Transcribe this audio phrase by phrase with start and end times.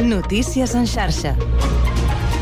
[0.00, 1.36] Notícies en xarxa.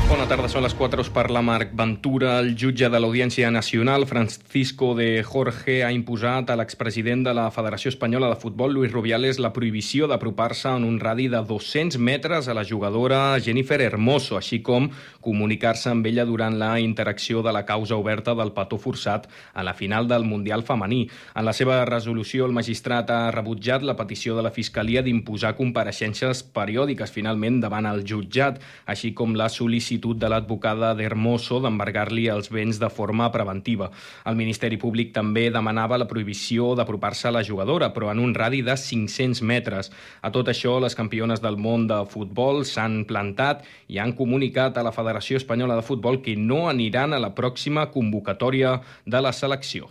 [0.08, 2.38] Bona tarda, són les 4, us parla Marc Ventura.
[2.40, 7.90] El jutge de l'Audiència Nacional, Francisco de Jorge, ha imposat a l'expresident de la Federació
[7.92, 12.54] Espanyola de Futbol, Luis Rubiales, la prohibició d'apropar-se en un radi de 200 metres a
[12.56, 14.86] la jugadora Jennifer Hermoso, així com
[15.20, 19.76] comunicar-se amb ella durant la interacció de la causa oberta del petó forçat a la
[19.76, 21.02] final del Mundial femení.
[21.36, 26.46] En la seva resolució, el magistrat ha rebutjat la petició de la Fiscalia d'imposar compareixences
[26.56, 28.56] periòdiques finalment davant el jutjat,
[28.88, 33.90] així com la sol·licitud sol·licitud de l'advocada d'Hermoso d'embargar-li els béns de forma preventiva.
[34.24, 38.62] El Ministeri Públic també demanava la prohibició d'apropar-se a la jugadora, però en un radi
[38.62, 39.90] de 500 metres.
[40.22, 44.82] A tot això, les campiones del món de futbol s'han plantat i han comunicat a
[44.82, 49.88] la Federació Espanyola de Futbol que no aniran a la pròxima convocatòria de la selecció.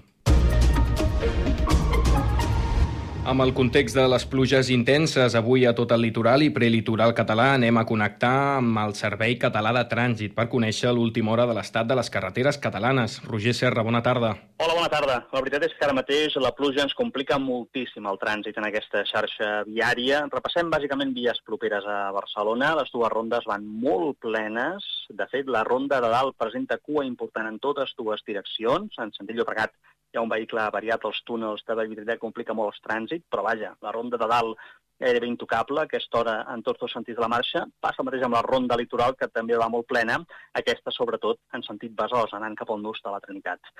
[3.28, 7.50] Amb el context de les pluges intenses avui a tot el litoral i prelitoral català
[7.58, 8.30] anem a connectar
[8.62, 12.56] amb el Servei Català de Trànsit per conèixer l'última hora de l'estat de les carreteres
[12.64, 13.18] catalanes.
[13.28, 14.30] Roger Serra, bona tarda.
[14.64, 15.18] Hola, bona tarda.
[15.36, 19.04] La veritat és que ara mateix la pluja ens complica moltíssim el trànsit en aquesta
[19.12, 20.24] xarxa viària.
[20.32, 22.78] Repassem bàsicament vies properes a Barcelona.
[22.80, 24.88] Les dues rondes van molt plenes.
[25.12, 28.96] De fet, la ronda de dalt presenta cua important en totes dues direccions.
[29.04, 29.76] En sentit Llobregat
[30.12, 33.44] hi ha un vehicle variat als túnels de Vallvidrera que complica molt el trànsit, però
[33.46, 34.68] vaja, la ronda de dalt
[35.00, 37.64] gairebé intocable, aquesta hora en tots dos sentits de la marxa.
[37.80, 40.18] Passa el mateix amb la ronda litoral, que també va molt plena,
[40.58, 43.72] aquesta sobretot en sentit Besòs, anant cap al nus de la Trinitat.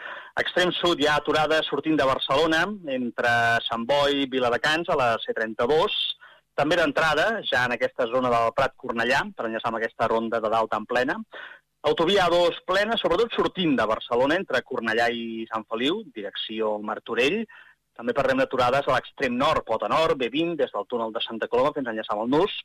[0.44, 2.64] Extrem sud hi ha aturada sortint de Barcelona,
[3.00, 3.34] entre
[3.66, 5.98] Sant Boi i Viladecans, a la C32,
[6.58, 10.50] també d'entrada, ja en aquesta zona del Prat Cornellà, per enllaçar amb aquesta ronda de
[10.50, 11.20] dalt tan plena.
[11.86, 17.44] Autovia A2 plena, sobretot sortint de Barcelona, entre Cornellà i Sant Feliu, direcció Martorell.
[17.98, 21.74] També parlem d'aturades a l'extrem nord, Pota Nord, B20, des del túnel de Santa Coloma
[21.76, 22.58] fins a enllaçar amb el Nus,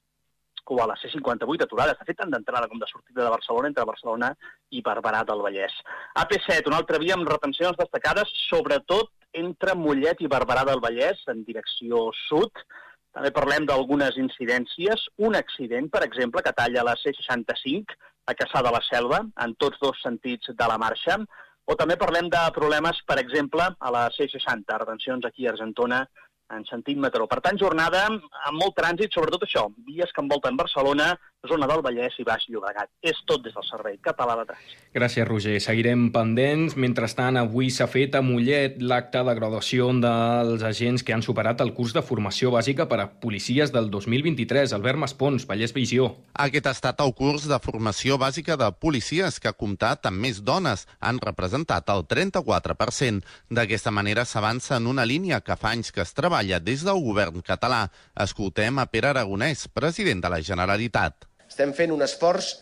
[0.73, 3.85] o a la C58 aturades, de fet tant d'entrada com de sortida de Barcelona, entre
[3.85, 4.31] Barcelona
[4.71, 5.75] i Barberà del Vallès.
[6.23, 11.45] AP7, una altra via amb retencions destacades, sobretot entre Mollet i Barberà del Vallès, en
[11.45, 12.65] direcció sud.
[13.13, 15.05] També parlem d'algunes incidències.
[15.29, 17.97] Un accident, per exemple, que talla la C65,
[18.27, 21.19] a Caçà de la Selva, en tots dos sentits de la marxa,
[21.69, 26.03] o també parlem de problemes, per exemple, a la C60, retencions aquí a Argentona,
[26.53, 27.27] en sentit metró.
[27.29, 31.13] Per tant, jornada amb molt trànsit, sobretot això, vies que envolten Barcelona,
[31.49, 32.89] zona del Vallès i Baix Llobregat.
[33.03, 34.79] És tot des del Servei Català de Trànsit.
[34.95, 35.57] Gràcies, Roger.
[35.61, 36.77] Seguirem pendents.
[36.79, 41.73] Mentrestant, avui s'ha fet a Mollet l'acte de graduació dels agents que han superat el
[41.75, 44.75] curs de formació bàsica per a policies del 2023.
[44.77, 46.13] Albert Maspons, Vallès Visió.
[46.47, 50.43] Aquest ha estat el curs de formació bàsica de policies que ha comptat amb més
[50.47, 50.87] dones.
[51.01, 53.27] Han representat el 34%.
[53.51, 57.43] D'aquesta manera s'avança en una línia que fa anys que es treballa des del govern
[57.43, 57.89] català.
[58.15, 61.32] Escoltem a Pere Aragonès, president de la Generalitat.
[61.53, 62.55] Estem fent un esforç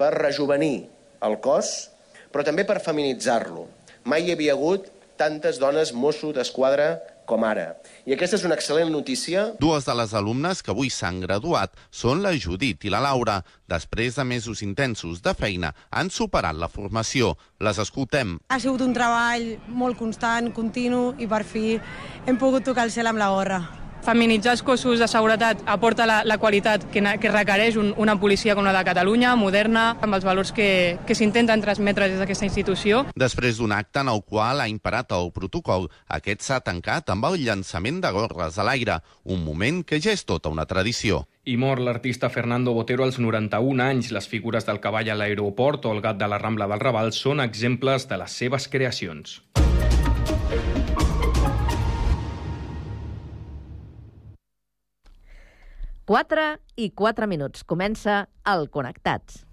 [0.00, 0.88] per rejuvenir
[1.26, 1.90] el cos,
[2.32, 3.66] però també per feminitzar-lo.
[4.08, 4.86] Mai hi havia hagut
[5.20, 6.86] tantes dones mosso d'esquadra
[7.28, 7.74] com ara.
[8.08, 9.42] I aquesta és una excel·lent notícia.
[9.60, 13.42] Dues de les alumnes que avui s'han graduat són la Judit i la Laura.
[13.68, 17.34] Després de mesos intensos de feina, han superat la formació.
[17.60, 18.38] Les escoltem.
[18.48, 21.74] Ha sigut un treball molt constant, continu, i per fi
[22.24, 23.60] hem pogut tocar el cel amb la gorra
[24.04, 28.54] feminitzar els cossos de seguretat aporta la, la qualitat que, que requereix un, una policia
[28.56, 33.04] com la de Catalunya, moderna, amb els valors que, que s'intenten transmetre des d'aquesta institució.
[33.18, 37.40] Després d'un acte en el qual ha imparat el protocol, aquest s'ha tancat amb el
[37.44, 41.26] llançament de gorres a l'aire, un moment que ja és tota una tradició.
[41.48, 44.10] I mor l'artista Fernando Botero als 91 anys.
[44.12, 47.40] Les figures del cavall a l'aeroport o el gat de la Rambla del Raval són
[47.40, 49.40] exemples de les seves creacions.
[56.08, 57.66] 4 i 4 minuts.
[57.68, 59.44] Comença el Connectats.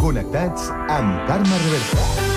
[0.00, 2.27] Connectats amb Carme Reversa.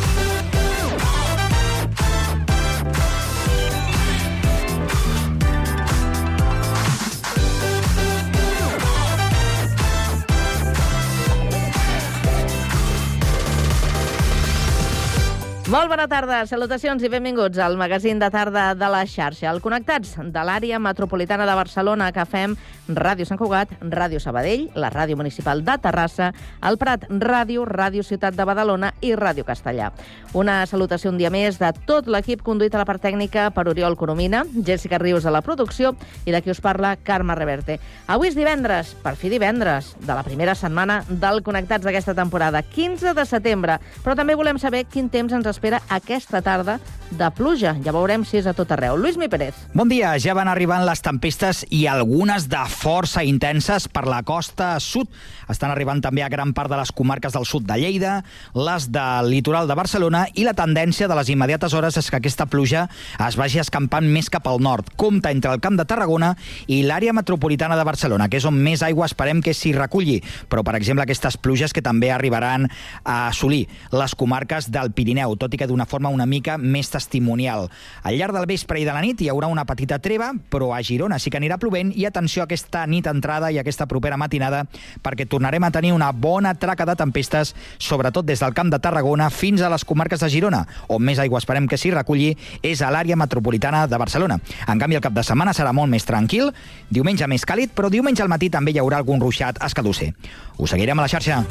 [15.72, 19.48] Molt bona tarda, salutacions i benvinguts al magazín de tarda de la xarxa.
[19.54, 22.58] El Connectats de l'àrea metropolitana de Barcelona que fem
[22.96, 26.32] Ràdio Sant Cugat, Ràdio Sabadell, la Ràdio Municipal de Terrassa,
[26.68, 29.92] el Prat Ràdio, Ràdio Ciutat de Badalona i Ràdio Castellà.
[30.34, 33.98] Una salutació un dia més de tot l'equip conduït a la part tècnica per Oriol
[34.00, 35.96] Coromina, Jessica Rius a la producció
[36.26, 37.80] i de qui us parla, Carme Reverte.
[38.08, 43.16] Avui és divendres, per fi divendres, de la primera setmana del Connectats d'aquesta temporada, 15
[43.18, 46.80] de setembre, però també volem saber quin temps ens espera aquesta tarda
[47.12, 47.76] de pluja.
[47.84, 48.98] Ja veurem si és a tot arreu.
[48.98, 49.56] Lluís Mi Pérez.
[49.74, 50.14] Bon dia.
[50.20, 55.10] Ja van arribant les tempestes i algunes de força intenses per la costa sud.
[55.52, 58.22] Estan arribant també a gran part de les comarques del sud de Lleida,
[58.58, 62.48] les del litoral de Barcelona i la tendència de les immediates hores és que aquesta
[62.50, 62.88] pluja
[63.22, 64.90] es vagi escampant més cap al nord.
[64.98, 66.34] Compta entre el Camp de Tarragona
[66.66, 70.18] i l'àrea metropolitana de Barcelona, que és on més aigua esperem que s'hi reculli.
[70.50, 72.66] Però, per exemple, aquestes pluges que també arribaran
[73.04, 77.70] a assolir les comarques del Pirineu, tot i que d'una forma una mica més testimonial.
[78.02, 80.82] Al llarg del vespre i de la nit hi haurà una petita treva, però a
[80.82, 84.64] Girona sí que anirà plovent i atenció a aquesta nit entrada i aquesta propera matinada
[85.04, 89.30] perquè tornarem a tenir una bona traca de tempestes, sobretot des del Camp de Tarragona
[89.30, 92.32] fins a les comarques de Girona, on més aigua esperem que s'hi reculli
[92.64, 94.40] és a l'àrea metropolitana de Barcelona.
[94.68, 96.54] En canvi, el cap de setmana serà molt més tranquil,
[96.90, 100.14] diumenge més càlid, però diumenge al matí també hi haurà algun ruixat escadusser.
[100.58, 101.44] Us seguirem a la xarxa.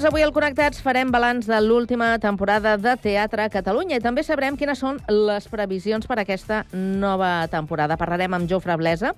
[0.00, 4.22] Doncs avui al Connectats farem balanç de l'última temporada de Teatre a Catalunya i també
[4.24, 7.98] sabrem quines són les previsions per a aquesta nova temporada.
[8.00, 9.10] Parlarem amb Jofre Blesa,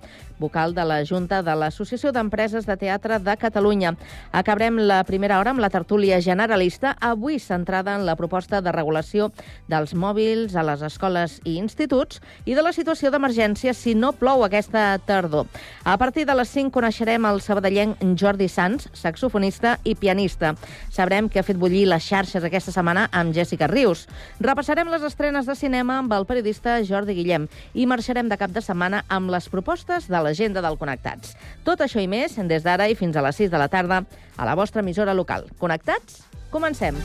[0.43, 3.93] vocal de la Junta de l'Associació d'Empreses de Teatre de Catalunya.
[4.33, 9.31] Acabarem la primera hora amb la tertúlia generalista, avui centrada en la proposta de regulació
[9.71, 14.43] dels mòbils a les escoles i instituts i de la situació d'emergència si no plou
[14.43, 15.47] aquesta tardor.
[15.85, 20.57] A partir de les 5 coneixerem el sabadellenc Jordi Sans, saxofonista i pianista.
[20.91, 24.07] Sabrem que ha fet bullir les xarxes aquesta setmana amb Jessica Rius.
[24.41, 28.63] Repassarem les estrenes de cinema amb el periodista Jordi Guillem i marxarem de cap de
[28.65, 31.37] setmana amb les propostes de l'agenda del Connectats.
[31.65, 34.05] Tot això i més des d'ara i fins a les 6 de la tarda
[34.37, 35.49] a la vostra emissora local.
[35.59, 36.25] Connectats?
[36.51, 36.99] Comencem.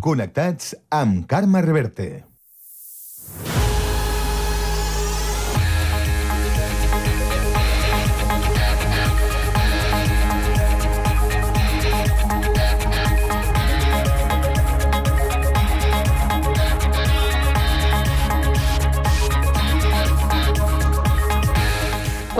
[0.00, 2.29] Connectats amb Carme Reverte.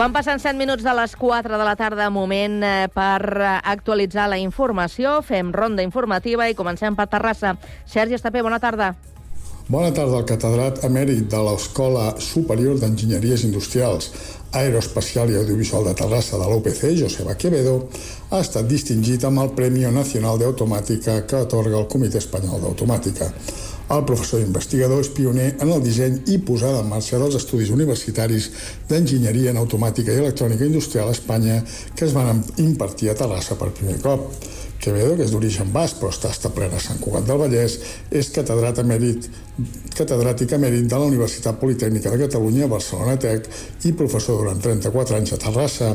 [0.01, 4.23] Quan passen 7 minuts de les 4 de la tarda, moment eh, per eh, actualitzar
[4.31, 7.51] la informació, fem ronda informativa i comencem per Terrassa.
[7.85, 8.95] Sergi Estapé, bona tarda.
[9.67, 10.17] Bona tarda.
[10.17, 14.09] El catedrat emèrit de l'Escola Superior d'Enginyeries Industrials,
[14.57, 17.75] Aeroespacial i Audiovisual de Terrassa de l'UPC, Joseba Quevedo,
[18.31, 23.29] ha estat distingit amb el Premi Nacional d'Automàtica que atorga el Comitè Espanyol d'Automàtica.
[23.91, 28.47] El professor investigador és pioner en el disseny i posada en marxa dels estudis universitaris
[28.87, 31.57] d'enginyeria en automàtica i electrònica industrial a Espanya
[31.95, 34.29] que es van impartir a Terrassa per primer cop.
[34.81, 37.77] Quevedo, que és d'origen basc però està establert a Sant Cugat del Vallès,
[38.09, 39.27] és catedrat emèrit,
[39.93, 43.45] catedràtic emèrit de la Universitat Politècnica de Catalunya, Barcelona Tec,
[43.85, 45.91] i professor durant 34 anys a Terrassa.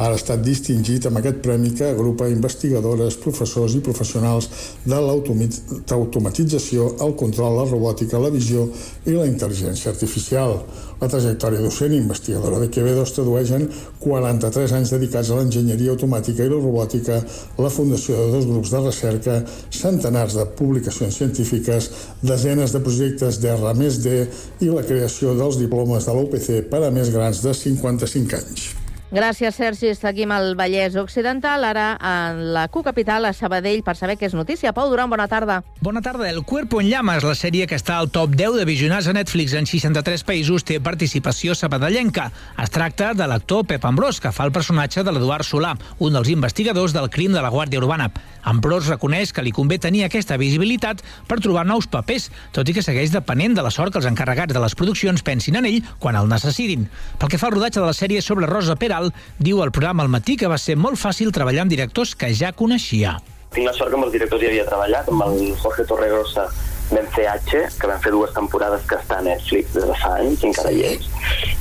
[0.00, 4.48] Ha estat distingit amb aquest premi que agrupa investigadores, professors i professionals
[4.86, 8.70] de l'automatització, el control, la robòtica, la visió
[9.04, 10.62] i la intel·ligència artificial.
[11.00, 13.62] La trajectòria docent i investigadora de Quevedo es tradueix en
[14.02, 17.20] 43 anys dedicats a l'enginyeria automàtica i la robòtica,
[17.56, 19.38] la fundació de dos grups de recerca,
[19.72, 21.88] centenars de publicacions científiques,
[22.20, 24.18] desenes de projectes d'R+D
[24.60, 28.79] i la creació dels diplomes de l'UPC per a més grans de 55 anys.
[29.10, 29.88] Gràcies, Sergi.
[29.98, 34.70] Seguim al Vallès Occidental, ara en la Q-Capital, a Sabadell, per saber què és notícia.
[34.70, 35.64] Pau Duran, bona tarda.
[35.82, 36.28] Bona tarda.
[36.30, 39.56] El Cuerpo en Llamas, la sèrie que està al top 10 de visionats a Netflix
[39.58, 42.28] en 63 països, té participació sabadellenca.
[42.62, 46.30] Es tracta de l'actor Pep Ambrós, que fa el personatge de l'Eduard Solà, un dels
[46.30, 48.12] investigadors del crim de la Guàrdia Urbana.
[48.46, 52.86] Ambrós reconeix que li convé tenir aquesta visibilitat per trobar nous papers, tot i que
[52.86, 56.14] segueix depenent de la sort que els encarregats de les produccions pensin en ell quan
[56.14, 56.86] el necessitin.
[57.18, 60.12] Pel que fa al rodatge de la sèrie sobre Rosa Peral, diu al programa al
[60.12, 63.16] matí que va ser molt fàcil treballar amb directors que ja coneixia.
[63.50, 66.44] Tinc la sort que amb els directors ja havia treballat, amb el Jorge Torregrosa
[66.90, 70.12] vam fer H, que vam fer dues temporades que està a Netflix des de fa
[70.18, 71.06] anys, encara hi és,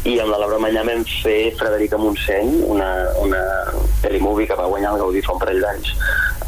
[0.09, 2.89] i amb la Laura Manyà vam fer Frederica Montseny, una,
[3.21, 3.41] una
[4.03, 5.93] telemovie que va guanyar el Gaudí fa un parell d'anys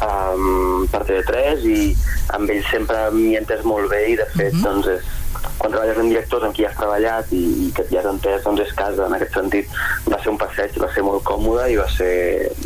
[0.02, 1.78] um, per TV3 i
[2.38, 4.66] amb ell sempre m'hi he entès molt bé i de fet, uh -huh.
[4.66, 5.10] doncs, és,
[5.62, 8.64] quan treballes amb directors amb qui has treballat i, i que ja has entès, doncs
[8.64, 9.70] és casa en aquest sentit.
[10.10, 12.10] Va ser un passeig, va ser molt còmode i va ser,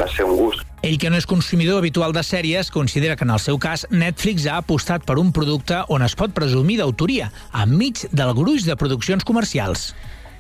[0.00, 0.64] va ser un gust.
[0.86, 4.46] Ell, que no és consumidor habitual de sèries, considera que en el seu cas Netflix
[4.48, 9.26] ha apostat per un producte on es pot presumir d'autoria, enmig del gruix de produccions
[9.28, 9.90] comercials.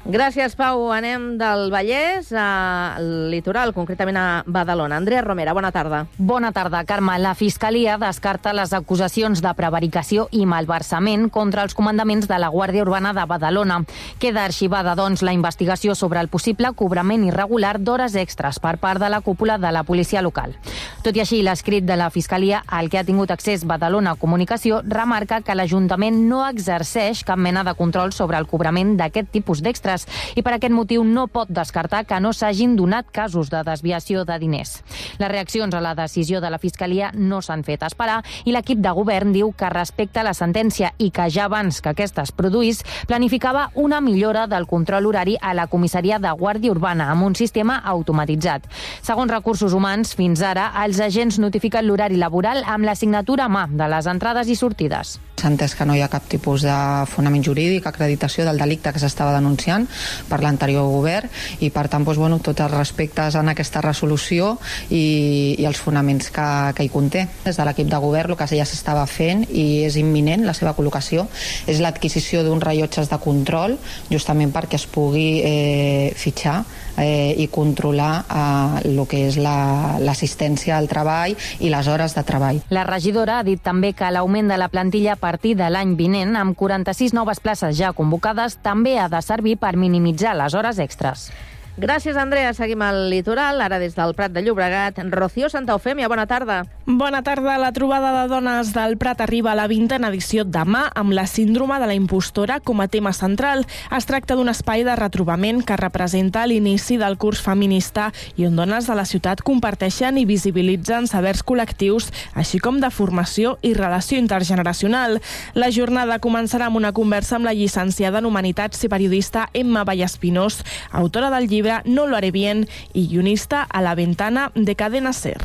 [0.06, 0.84] Gràcies, Pau.
[0.94, 5.00] Anem del Vallès al litoral, concretament a Badalona.
[5.00, 6.04] Andrea Romera, bona tarda.
[6.16, 7.16] Bona tarda, Carme.
[7.18, 12.84] La Fiscalia descarta les acusacions de prevaricació i malversament contra els comandaments de la Guàrdia
[12.86, 13.80] Urbana de Badalona.
[14.22, 19.10] Queda arxivada, doncs, la investigació sobre el possible cobrament irregular d'hores extres per part de
[19.10, 20.54] la cúpula de la policia local.
[21.02, 25.42] Tot i així, l'escrit de la Fiscalia, al que ha tingut accés Badalona Comunicació, remarca
[25.42, 30.36] que l'Ajuntament no exerceix cap mena de control sobre el cobrament d'aquest tipus d'extres financeres
[30.36, 34.38] i per aquest motiu no pot descartar que no s'hagin donat casos de desviació de
[34.38, 34.82] diners.
[35.18, 38.92] Les reaccions a la decisió de la Fiscalia no s'han fet esperar i l'equip de
[38.92, 43.70] govern diu que respecta la sentència i que ja abans que aquesta es produís planificava
[43.74, 48.66] una millora del control horari a la comissaria de Guàrdia Urbana amb un sistema automatitzat.
[49.02, 53.66] Segons Recursos Humans, fins ara els agents notifiquen l'horari laboral amb la signatura a mà
[53.70, 55.18] de les entrades i sortides.
[55.36, 56.74] S'ha entès que no hi ha cap tipus de
[57.12, 59.84] fonament jurídic, acreditació del delicte que s'estava denunciant
[60.30, 61.28] per l'anterior govern
[61.60, 64.54] i per tant doncs, bueno, tots els respectes en aquesta resolució
[64.88, 67.26] i, i els fonaments que, que hi conté.
[67.44, 70.72] Des de l'equip de govern el que ja s'estava fent i és imminent la seva
[70.78, 71.26] col·locació
[71.68, 73.76] és l'adquisició d'uns rellotges de control
[74.08, 76.62] justament perquè es pugui eh, fitxar
[76.96, 82.24] eh, i controlar eh, el que és l'assistència la, al treball i les hores de
[82.26, 82.62] treball.
[82.74, 86.36] La regidora ha dit també que l'augment de la plantilla a partir de l'any vinent,
[86.38, 91.30] amb 46 noves places ja convocades, també ha de servir per minimitzar les hores extres.
[91.76, 92.54] Gràcies, Andrea.
[92.56, 94.96] Seguim al litoral, ara des del Prat de Llobregat.
[95.12, 96.62] Rocío Santaofèmia, bona tarda.
[96.86, 97.58] Bona tarda.
[97.58, 101.76] La trobada de dones del Prat arriba a la 20 edició demà amb la síndrome
[101.78, 103.66] de la impostora com a tema central.
[103.92, 108.88] Es tracta d'un espai de retrobament que representa l'inici del curs feminista i on dones
[108.88, 115.20] de la ciutat comparteixen i visibilitzen sabers col·lectius, així com de formació i relació intergeneracional.
[115.52, 120.62] La jornada començarà amb una conversa amb la llicenciada en Humanitats i periodista Emma Vallespinós,
[120.90, 125.12] autora del llibre llibre No lo haré bien i guionista a la ventana de Cadena
[125.12, 125.36] Ser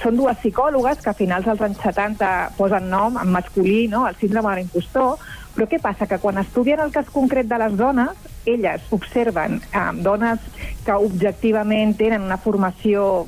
[0.00, 4.04] són dues psicòlogues que a finals dels anys 70 posen nom en masculí, no?
[4.06, 5.16] el síndrome de l'impostor,
[5.56, 6.06] però què passa?
[6.06, 10.46] Que quan estudien el cas concret de les dones, elles observen eh, dones
[10.86, 13.26] que objectivament tenen una formació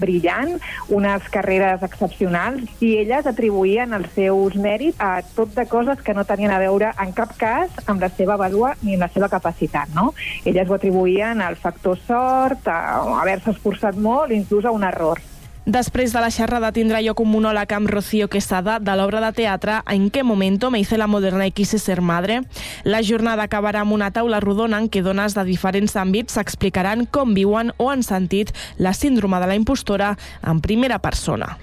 [0.00, 0.56] brillant,
[0.94, 6.26] unes carreres excepcionals, i elles atribuïen els seus mèrits a tot de coses que no
[6.28, 9.92] tenien a veure en cap cas amb la seva vàlua ni amb la seva capacitat.
[9.94, 10.12] No?
[10.44, 15.20] Elles ho atribuïen al factor sort, a haver-se esforçat molt, inclús a un error.
[15.64, 19.78] Després de la xerrada tindrà lloc un monòleg amb Rocío Quesada de l'obra de teatre
[19.88, 22.42] En qué momento me hice la moderna y quise ser madre.
[22.84, 27.32] La jornada acabarà amb una taula rodona en què dones de diferents àmbits s'explicaran com
[27.32, 31.56] viuen o han sentit la síndrome de la impostora en primera persona.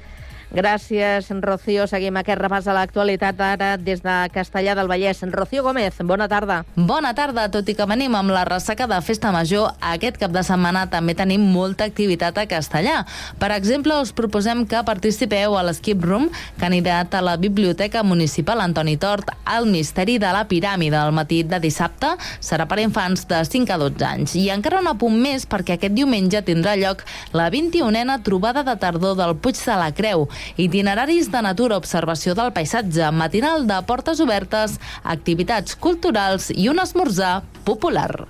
[0.51, 1.85] Gràcies, Rocío.
[1.87, 5.21] Seguim aquest repàs a l'actualitat ara des de Castellà del Vallès.
[5.31, 6.65] Rocío Gómez, bona tarda.
[6.75, 10.43] Bona tarda, tot i que venim amb la ressaca de Festa Major, aquest cap de
[10.43, 13.05] setmana també tenim molta activitat a Castellà.
[13.39, 16.27] Per exemple, us proposem que participeu a l'Skip Room,
[16.59, 20.99] candidat a la Biblioteca Municipal Antoni Tort, al Misteri de la Piràmide.
[20.99, 22.11] El matí de dissabte
[22.43, 24.35] serà per infants de 5 a 12 anys.
[24.35, 29.15] I encara un apunt més perquè aquest diumenge tindrà lloc la 21a trobada de tardor
[29.15, 30.27] del Puig de la Creu,
[30.57, 37.41] itineraris de natura, observació del paisatge, matinal de portes obertes, activitats culturals i un esmorzar
[37.65, 38.27] popular.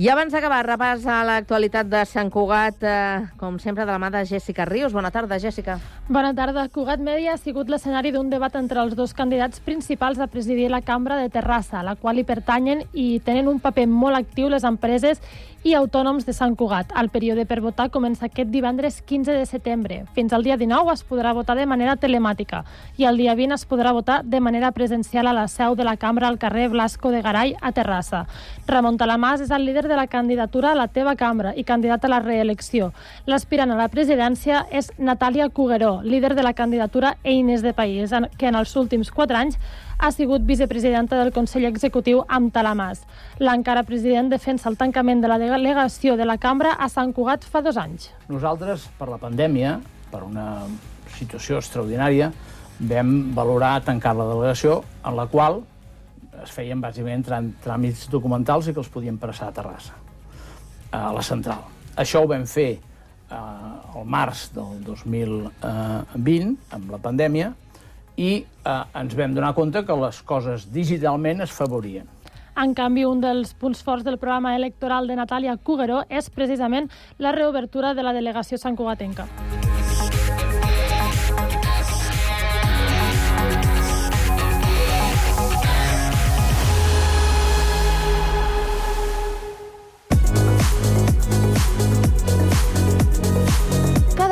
[0.00, 4.08] I abans d'acabar, repàs a l'actualitat de Sant Cugat, eh, com sempre, de la mà
[4.10, 4.92] de Jessica Rius.
[4.96, 5.78] Bona tarda, Jessica.
[6.08, 6.64] Bona tarda.
[6.66, 10.80] Cugat Mèdia ha sigut l'escenari d'un debat entre els dos candidats principals a presidir la
[10.82, 14.66] cambra de Terrassa, a la qual hi pertanyen i tenen un paper molt actiu les
[14.66, 15.22] empreses
[15.62, 16.90] i autònoms de Sant Cugat.
[16.98, 20.00] El període per votar comença aquest divendres 15 de setembre.
[20.16, 22.64] Fins al dia 19 es podrà votar de manera telemàtica
[22.98, 25.96] i el dia 20 es podrà votar de manera presencial a la seu de la
[25.96, 28.24] cambra al carrer Blasco de Garay a Terrassa.
[28.66, 32.10] Ramon Talamàs és el líder de la candidatura a la teva cambra i candidat a
[32.10, 32.90] la reelecció.
[33.26, 38.48] L'aspirant a la presidència és Natàlia Cugueró, líder de la candidatura Eines de País, que
[38.48, 39.58] en els últims quatre anys
[39.98, 43.02] ha sigut vicepresidenta del Consell Executiu amb Talamàs.
[43.38, 47.60] L'encara president defensa el tancament de la delegació de la cambra a Sant Cugat fa
[47.62, 48.08] dos anys.
[48.32, 49.76] Nosaltres, per la pandèmia,
[50.12, 50.64] per una
[51.18, 52.30] situació extraordinària,
[52.80, 55.60] vam valorar tancar la delegació, en la qual
[56.42, 57.26] es feien bàsicament
[57.62, 59.94] tràmits documentals i que els podien passar a Terrassa,
[60.90, 61.62] a la central.
[61.94, 62.80] Això ho vam fer
[63.32, 67.52] eh, al març del 2020, amb la pandèmia,
[68.16, 72.08] i eh, ens vam donar compte que les coses digitalment es favorien.
[72.52, 77.32] En canvi, un dels punts forts del programa electoral de Natàlia Cugueró és precisament la
[77.32, 79.28] reobertura de la delegació Sant Cugatenca.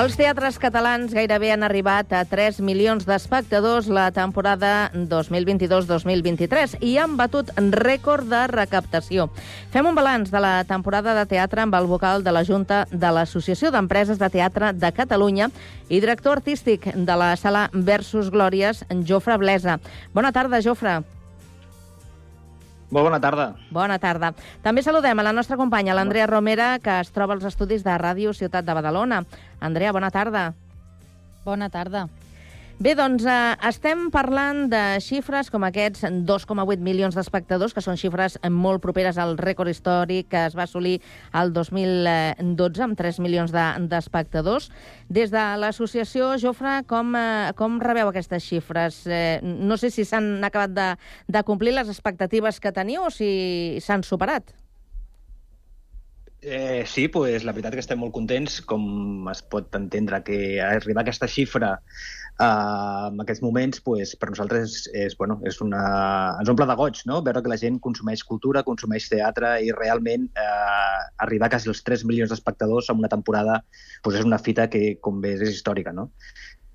[0.00, 7.18] Els teatres catalans gairebé han arribat a 3 milions d'espectadors la temporada 2022-2023 i han
[7.18, 9.28] batut rècord de recaptació.
[9.74, 13.12] Fem un balanç de la temporada de teatre amb el vocal de la Junta de
[13.12, 15.52] l'Associació d'Empreses de Teatre de Catalunya
[15.90, 19.82] i director artístic de la sala Versus Glòries, Jofre Blesa.
[20.16, 21.02] Bona tarda, Jofre.
[22.90, 23.52] Molt bona tarda.
[23.70, 24.32] Bona tarda.
[24.64, 28.34] També saludem a la nostra companya, l'Andrea Romera, que es troba als estudis de Ràdio
[28.34, 29.22] Ciutat de Badalona.
[29.60, 30.48] Andrea, bona tarda.
[31.44, 32.08] Bona tarda.
[32.80, 33.32] Bé, doncs eh,
[33.68, 39.34] estem parlant de xifres com aquests 2,8 milions d'espectadors, que són xifres molt properes al
[39.36, 40.94] rècord històric que es va assolir
[41.36, 44.70] el 2012 amb 3 milions d'espectadors.
[44.70, 49.02] De, Des de l'associació, Jofre, com, eh, com rebeu aquestes xifres?
[49.04, 50.88] Eh, no sé si s'han acabat de,
[51.28, 54.56] de complir les expectatives que teniu o si s'han superat.
[56.40, 61.02] Eh, sí, pues, la veritat que estem molt contents, com es pot entendre que arribar
[61.02, 61.74] a aquesta xifra
[62.40, 65.80] Uh, en aquests moments, pues, per nosaltres, és, és, bueno, és una...
[66.40, 67.18] ens omple de goig, no?
[67.26, 71.84] veure que la gent consumeix cultura, consumeix teatre i realment uh, arribar a quasi els
[71.84, 73.58] 3 milions d'espectadors en una temporada
[74.00, 75.92] pues, és una fita que, com bé, és històrica.
[75.92, 76.08] No?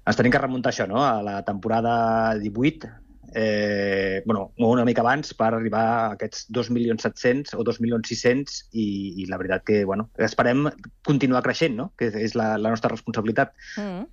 [0.06, 1.02] Ens tenim que remuntar això, no?
[1.02, 1.96] a la temporada
[2.38, 2.92] 18,
[3.34, 8.86] eh, bueno, una mica abans per arribar a aquests 2.700.000 o 2.600.000 i,
[9.24, 10.70] i la veritat que bueno, esperem
[11.02, 11.90] continuar creixent, no?
[11.98, 13.58] que és la, la nostra responsabilitat.
[13.82, 14.06] Mm.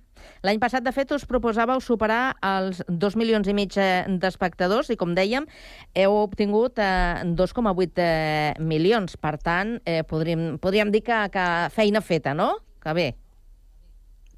[0.43, 4.97] L'any passat, de fet, us proposàveu superar els 2 milions i mig eh, d'espectadors i,
[4.99, 5.47] com dèiem,
[5.95, 9.15] heu obtingut eh, 2,8 eh, milions.
[9.15, 12.51] Per tant, eh, podríem, podríem dir que, que feina feta, no?
[12.83, 13.09] Que bé.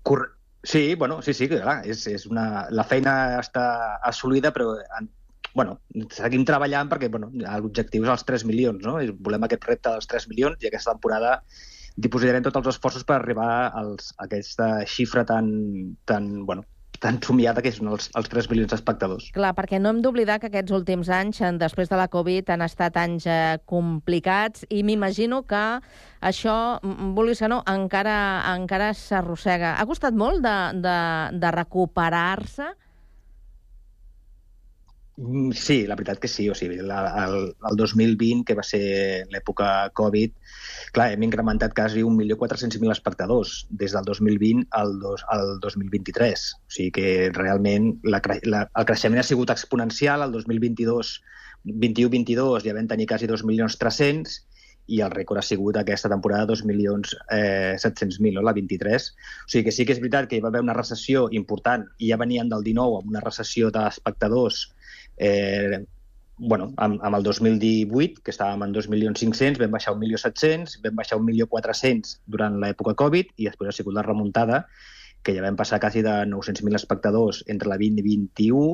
[0.05, 2.65] Corre sí, bueno, sí, sí, clar, és, és una...
[2.73, 3.65] la feina està
[4.03, 5.07] assolida, però en,
[5.53, 5.77] bueno,
[6.11, 8.97] seguim treballant perquè bueno, l'objectiu és els 3 milions, no?
[9.25, 11.37] Volem aquest repte dels 3 milions i aquesta temporada
[11.95, 15.47] dipositarem tots els esforços per arribar als, a aquesta xifra tan,
[16.05, 16.65] tan, bueno,
[16.99, 19.29] tan somiada que són els, els 3 milions d'espectadors.
[19.35, 22.97] Clar, perquè no hem d'oblidar que aquests últims anys, després de la Covid, han estat
[23.01, 25.65] anys eh, complicats i m'imagino que
[26.25, 26.55] això,
[27.17, 28.17] vulguis que no, encara,
[28.55, 29.75] encara s'arrossega.
[29.79, 30.97] Ha costat molt de, de,
[31.39, 32.73] de recuperar-se?
[35.17, 36.49] Mm, sí, la veritat que sí.
[36.49, 38.81] O sigui, la, el, el 2020, que va ser
[39.31, 40.33] l'època Covid,
[40.95, 46.45] clar, hem incrementat quasi 1.400.000 espectadors des del 2020 al, dos, al 2023.
[46.59, 50.25] O sigui que realment la, la, el creixement ha sigut exponencial.
[50.27, 51.15] El 2022
[51.65, 54.53] 21-22 ja vam tenir quasi 2.300.000
[54.87, 58.43] i el rècord ha sigut aquesta temporada 2.700.000, eh, no?
[58.45, 59.07] la 23.
[59.09, 62.11] O sigui que sí que és veritat que hi va haver una recessió important i
[62.11, 64.67] ja venien del 19 amb una recessió d'espectadors
[65.17, 65.85] Eh,
[66.37, 71.19] bueno, amb, amb el 2018, que estàvem en 2.500.000, vam baixar a 1.700.000, vam baixar
[71.19, 74.65] a 1.400.000 durant l'època Covid i després ha sigut la remuntada,
[75.23, 78.65] que ja vam passar quasi de 900.000 espectadors entre la 20 i 21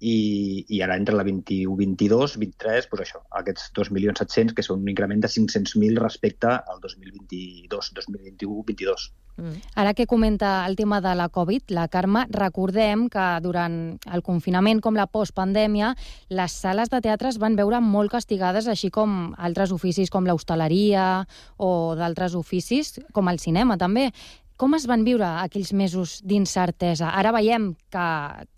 [0.00, 4.92] i, i ara entre la 21, 22, 23, doncs això, aquests 2.700.000, que són un
[4.92, 9.08] increment de 500.000 respecte al 2022, 2021, 22.
[9.38, 9.60] Mm.
[9.78, 14.82] Ara que comenta el tema de la Covid, la Carme, recordem que durant el confinament
[14.82, 15.94] com la postpandèmia,
[16.30, 21.24] les sales de teatre es van veure molt castigades, així com altres oficis com l'hostaleria
[21.56, 24.10] o d'altres oficis, com el cinema també.
[24.58, 27.12] Com es van viure aquells mesos d'incertesa?
[27.14, 28.06] Ara veiem que,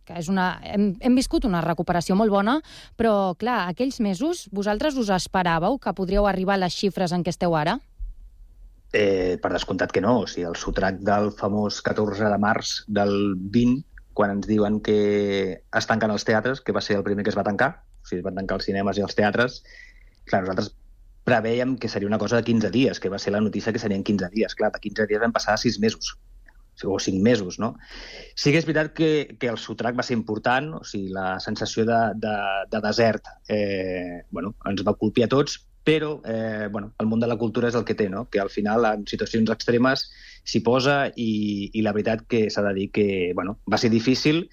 [0.08, 2.54] que és una, hem, hem viscut una recuperació molt bona,
[2.96, 7.34] però, clar, aquells mesos, vosaltres us esperàveu que podríeu arribar a les xifres en què
[7.36, 7.76] esteu ara?
[8.96, 10.22] Eh, per descomptat que no.
[10.24, 13.84] O sigui, el sotrac del famós 14 de març del 20,
[14.16, 14.98] quan ens diuen que
[15.60, 18.24] es tanquen els teatres, que va ser el primer que es va tancar, o sigui,
[18.24, 19.60] es van tancar els cinemes i els teatres.
[20.24, 20.72] Clar, nosaltres
[21.24, 24.04] preveiem que seria una cosa de 15 dies, que va ser la notícia que serien
[24.04, 24.54] 15 dies.
[24.54, 26.16] Clar, de 15 dies vam passar a 6 mesos
[26.82, 27.74] o 5 mesos, no?
[28.34, 31.84] Sí que és veritat que, que el sotrac va ser important, o sigui, la sensació
[31.84, 32.36] de, de,
[32.72, 37.28] de desert eh, bueno, ens va colpir a tots, però eh, bueno, el món de
[37.28, 38.26] la cultura és el que té, no?
[38.30, 40.08] que al final en situacions extremes
[40.44, 44.46] s'hi posa i, i la veritat que s'ha de dir que bueno, va ser difícil,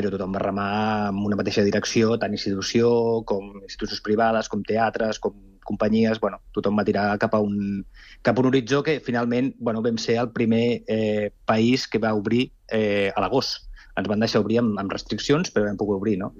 [0.00, 0.72] però tothom va remar
[1.10, 2.90] en una mateixa direcció, tant institució
[3.28, 5.36] com institucions privades, com teatres, com
[5.70, 7.84] companyies, bueno, tothom va tirar cap a un,
[8.26, 12.14] cap a un horitzó que finalment bueno, vam ser el primer eh, país que va
[12.16, 13.68] obrir eh, a l'agost.
[14.00, 16.32] Ens van deixar obrir amb, amb restriccions, però vam poder obrir, no?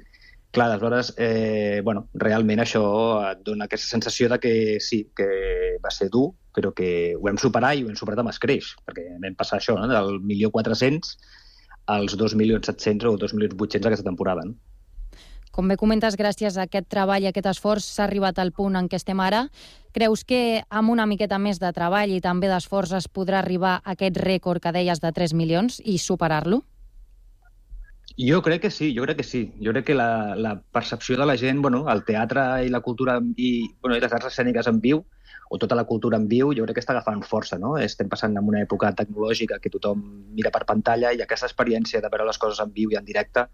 [0.50, 2.82] Clar, aleshores, eh, bueno, realment això
[3.28, 5.28] et dona aquesta sensació de que sí, que
[5.84, 9.04] va ser dur, però que ho hem superat i ho hem superat amb escreix, perquè
[9.22, 9.86] vam passar això, no?
[9.86, 11.38] del 1.400.000
[11.86, 14.44] als 2.700.000 o 2.800.000 aquesta temporada.
[14.44, 14.56] No?
[15.50, 18.86] Com bé comentes, gràcies a aquest treball i aquest esforç s'ha arribat al punt en
[18.88, 19.48] què estem ara.
[19.96, 23.96] Creus que amb una miqueta més de treball i també d'esforç es podrà arribar a
[23.96, 26.62] aquest rècord que deies de 3 milions i superar-lo?
[28.20, 29.42] Jo crec que sí, jo crec que sí.
[29.64, 33.18] Jo crec que la, la percepció de la gent, bueno, el teatre i la cultura
[33.36, 33.50] i,
[33.82, 35.02] bueno, i les arts escèniques en viu,
[35.52, 37.72] o tota la cultura en viu, jo crec que està agafant força, no?
[37.82, 40.02] Estem passant en una època tecnològica que tothom
[40.36, 43.48] mira per pantalla i aquesta experiència de veure les coses en viu i en directe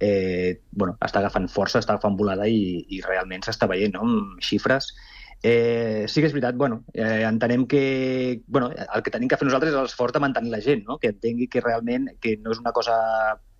[0.00, 4.08] eh, bueno, està agafant força, està agafant volada i, i realment s'està veient no?
[4.08, 4.90] amb xifres.
[5.40, 9.46] Eh, sí que és veritat, bueno, eh, entenem que bueno, el que tenim que fer
[9.46, 10.98] nosaltres és l'esforç de mantenir la gent, no?
[10.98, 12.96] que entengui que realment que no és una cosa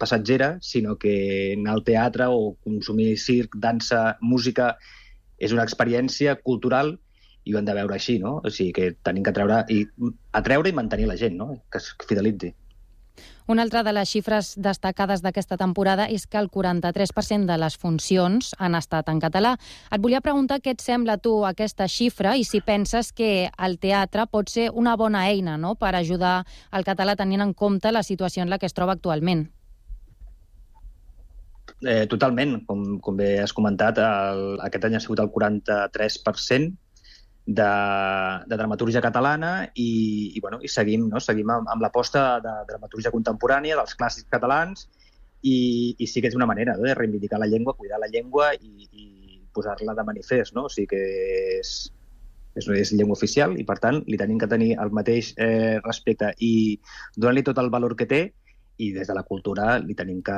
[0.01, 4.75] passatgera, sinó que anar al teatre o consumir circ, dansa, música,
[5.39, 6.97] és una experiència cultural
[7.45, 8.39] i ho hem de veure així, no?
[8.45, 9.85] O sigui que tenim que treure i
[10.37, 11.55] atreure i mantenir la gent, no?
[11.71, 12.55] Que es fidelitzi.
[13.51, 18.53] Una altra de les xifres destacades d'aquesta temporada és que el 43% de les funcions
[18.63, 19.57] han estat en català.
[19.91, 24.29] Et volia preguntar què et sembla tu aquesta xifra i si penses que el teatre
[24.31, 28.45] pot ser una bona eina no?, per ajudar el català tenint en compte la situació
[28.45, 29.49] en la que es troba actualment.
[31.81, 32.61] Eh, totalment.
[32.69, 36.71] Com, com bé has comentat, el, aquest any ha sigut el 43%,
[37.51, 37.71] de,
[38.47, 41.21] de dramatúrgia catalana i, i, bueno, i seguim, no?
[41.21, 44.87] seguim amb, amb l'aposta de, dramatúrgia contemporània, dels clàssics catalans,
[45.43, 46.87] i, i sí que és una manera no?
[46.87, 50.55] de reivindicar la llengua, cuidar la llengua i, i posar-la de manifest.
[50.55, 50.69] No?
[50.69, 51.03] O sigui que
[51.59, 51.73] és,
[52.55, 56.31] és, és llengua oficial i, per tant, li tenim que tenir el mateix eh, respecte
[56.39, 56.53] i
[57.17, 58.23] donar-li tot el valor que té
[58.81, 60.37] i des de la cultura li tenim que,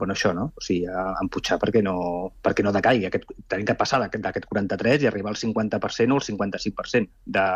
[0.00, 0.50] bueno, això, no?
[0.56, 0.86] O sigui,
[1.22, 1.96] empujar perquè no,
[2.44, 3.06] perquè no decaigui.
[3.08, 7.46] Aquest, tenim que passar d'aquest 43 i arribar al 50% o al 55% de,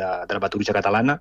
[0.00, 1.20] de dramaturgia catalana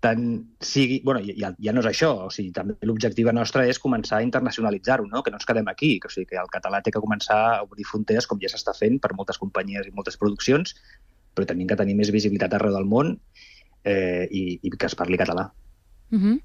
[0.00, 0.24] tant
[0.62, 1.00] sigui...
[1.04, 5.08] bueno, ja, ja no és això, o sigui, també l'objectiu nostre és començar a internacionalitzar-ho,
[5.10, 5.22] no?
[5.26, 7.62] que no ens quedem aquí, que, o sigui, que el català té que començar a
[7.64, 10.76] obrir fronteres com ja s'està fent per moltes companyies i moltes produccions,
[11.34, 13.16] però tenim que tenir més visibilitat arreu del món
[13.84, 15.50] eh, i, i que es parli català.
[16.12, 16.38] Uh mhm.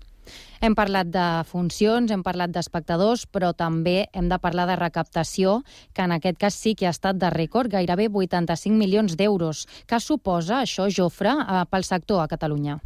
[0.61, 5.61] Hem parlat de funcions, hem parlat d'espectadors, però també hem de parlar de recaptació,
[5.93, 9.67] que en aquest cas sí que ha estat de rècord, gairebé 85 milions d'euros.
[9.87, 12.79] Què suposa això, Jofre, eh, pel sector a Catalunya?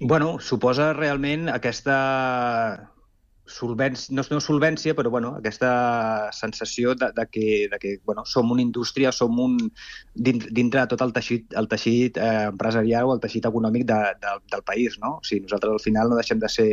[0.00, 2.93] Bueno, suposa realment aquesta
[3.46, 8.50] solvència, no, no solvència, però bueno, aquesta sensació de, de que, de que bueno, som
[8.50, 9.58] una indústria, som un,
[10.14, 14.34] dintre de tot el teixit, el teixit eh, empresarial o el teixit econòmic de, de,
[14.54, 14.96] del país.
[15.02, 15.18] No?
[15.20, 16.68] O sigui, nosaltres al final no deixem de ser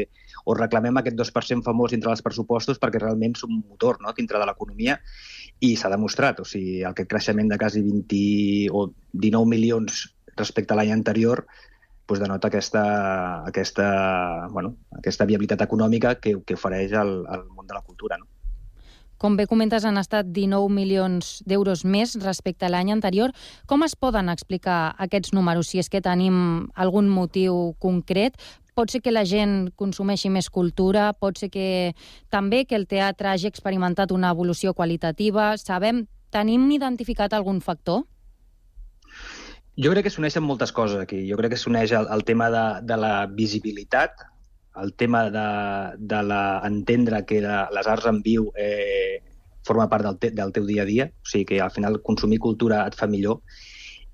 [0.46, 4.16] o reclamem aquest 2% famós dintre dels pressupostos perquè realment som un motor no?
[4.18, 4.98] dintre de l'economia
[5.62, 6.40] i s'ha demostrat.
[6.40, 10.08] O sigui, aquest creixement de quasi 20 o 19 milions
[10.40, 11.44] respecte a l'any anterior
[12.08, 12.84] doncs denota aquesta,
[13.48, 13.88] aquesta,
[14.52, 18.18] bueno, aquesta viabilitat econòmica que, que ofereix el, el món de la cultura.
[18.20, 18.28] No?
[19.22, 23.30] Com bé comentes, han estat 19 milions d'euros més respecte a l'any anterior.
[23.70, 28.40] Com es poden explicar aquests números, si és que tenim algun motiu concret?
[28.74, 31.94] Pot ser que la gent consumeixi més cultura, pot ser que
[32.34, 35.52] també que el teatre hagi experimentat una evolució qualitativa.
[35.62, 38.08] Sabem, tenim identificat algun factor?
[39.82, 41.24] Jo crec que s'uneixen moltes coses aquí.
[41.30, 44.28] Jo crec que s'uneix el, el tema de, de la visibilitat,
[44.82, 45.48] el tema de,
[45.98, 49.24] de la, entendre que de, les arts en viu eh,
[49.67, 52.39] forma part del, te, del teu dia a dia, o sigui que al final consumir
[52.44, 53.41] cultura et fa millor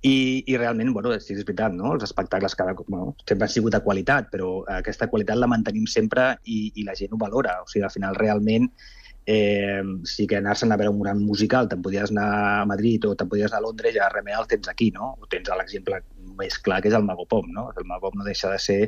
[0.01, 1.91] i, i realment, bueno, sí, és veritat, no?
[1.95, 6.35] els espectacles cada, bueno, sempre han sigut de qualitat, però aquesta qualitat la mantenim sempre
[6.45, 7.57] i, i la gent ho valora.
[7.63, 8.69] O sigui, al final realment
[9.27, 12.27] eh, sí que anar-se'n a veure un gran musical, te'n podies anar
[12.61, 15.17] a Madrid o te'n podies anar a Londres, ja remei el tens aquí, no?
[15.19, 15.99] O tens l'exemple
[16.39, 17.67] més clar que és el Mago Pop, no?
[17.75, 18.79] El Mago Pop no deixa de ser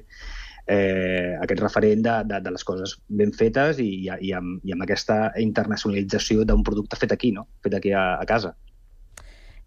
[0.69, 4.87] eh, aquest referent de, de, de les coses ben fetes i, i, amb, i amb
[4.87, 7.47] aquesta internacionalització d'un producte fet aquí, no?
[7.65, 8.55] fet aquí a, a casa.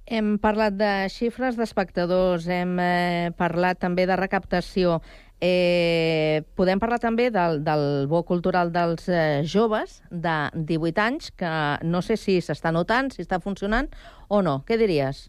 [0.06, 5.00] Hem parlat de xifres d'espectadors, hem eh, parlat també de recaptació.
[5.42, 11.50] Eh, podem parlar també del, del bo cultural dels eh, joves de 18 anys, que
[11.82, 13.90] no sé si s'està notant, si està funcionant
[14.30, 14.60] o no.
[14.68, 15.24] Què diries?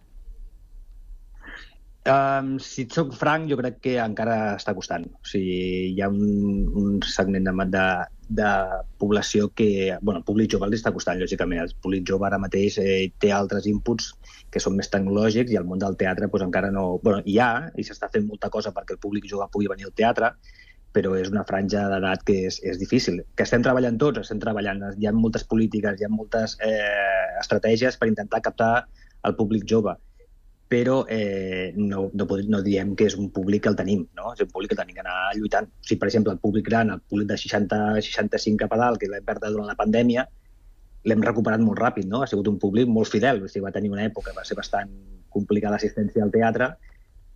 [2.03, 5.07] Um, si et soc franc, jo crec que encara està costant.
[5.07, 7.85] O sigui, hi ha un, un segment de, de,
[8.33, 8.49] de
[8.97, 9.97] població que...
[10.01, 11.61] bueno, el públic jove els està costant, lògicament.
[11.63, 14.11] El públic jove ara mateix eh, té altres inputs
[14.53, 16.99] que són més tecnològics i el món del teatre pues, encara no...
[17.03, 19.97] bueno, hi ha, i s'està fent molta cosa perquè el públic jove pugui venir al
[19.97, 20.33] teatre,
[20.93, 23.21] però és una franja d'edat que és, és difícil.
[23.37, 24.81] Que estem treballant tots, estem treballant.
[24.97, 28.73] Hi ha moltes polítiques, hi ha moltes eh, estratègies per intentar captar
[29.23, 29.95] el públic jove
[30.73, 34.31] però eh, no, no, no diem que és un públic que el tenim, no?
[34.33, 35.67] és un públic que tenim que anar lluitant.
[35.69, 39.09] O sigui, per exemple, el públic gran, el públic de 60-65 cap a dalt, que
[39.11, 40.23] l'hem perdut durant la pandèmia,
[41.05, 42.23] l'hem recuperat molt ràpid, no?
[42.23, 44.89] Ha sigut un públic molt fidel, o sigui, va tenir una època, va ser bastant
[45.35, 46.71] complicada l'assistència al teatre,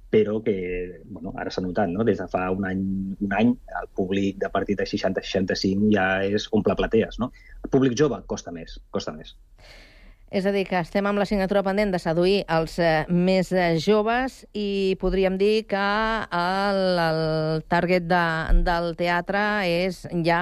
[0.10, 0.58] però que
[1.06, 2.08] bueno, ara s'ha notat, no?
[2.10, 2.82] des de fa un any,
[3.22, 7.22] un any el públic de partit de 60-65 ja és omple platees.
[7.22, 7.30] No?
[7.62, 9.36] El públic jove costa més, costa més.
[10.28, 14.42] És a dir, que estem amb l'assignatura pendent de seduir els eh, més eh, joves
[14.52, 15.84] i podríem dir que
[16.36, 17.22] el, el
[17.72, 18.24] target de,
[18.68, 20.42] del teatre és ja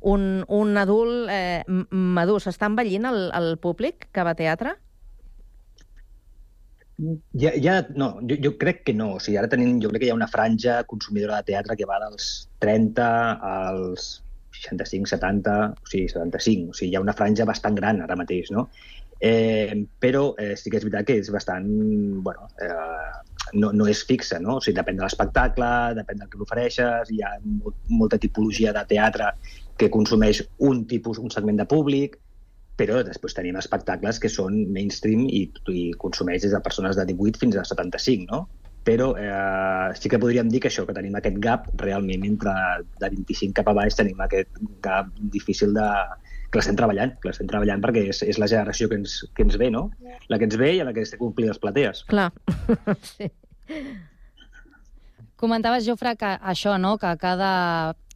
[0.00, 1.60] un, un adult eh,
[1.92, 2.40] madur.
[2.40, 4.78] S'està envellint el, el públic que va a teatre?
[7.38, 9.12] Ja, ja, no, jo, jo crec que no.
[9.18, 11.86] O sigui, ara tenim, jo crec que hi ha una franja consumidora de teatre que
[11.86, 13.12] va dels 30
[13.44, 14.08] als
[14.64, 16.72] 65, 70, o sigui, 75.
[16.72, 18.68] O sigui, hi ha una franja bastant gran ara mateix, no?
[19.20, 21.66] Eh, però eh, sí que és veritat que és bastant...
[22.22, 23.24] Bueno, eh,
[23.58, 24.58] no, no és fixa, no?
[24.58, 28.84] O sigui, depèn de l'espectacle, depèn del que l'ofereixes, hi ha molt, molta tipologia de
[28.90, 29.32] teatre
[29.78, 32.18] que consumeix un tipus, un segment de públic,
[32.78, 35.42] però després tenim espectacles que són mainstream i,
[35.74, 38.44] i consumeix des de persones de 18 fins a 75, no?
[38.88, 42.54] Però eh, sí que podríem dir que això, que tenim aquest gap realment entre
[43.02, 44.48] de 25 cap a baix tenim aquest
[44.84, 45.88] gap difícil de,
[46.48, 49.58] que l'estem treballant, que l'estem treballant perquè és, és la generació que ens, que ens
[49.60, 49.88] ve, no?
[50.32, 52.04] La que ens ve i a la que estem complint les platees.
[52.08, 52.30] Clar,
[53.12, 53.28] sí.
[55.38, 57.50] Comentaves, Jofre, que això, no?, que cada,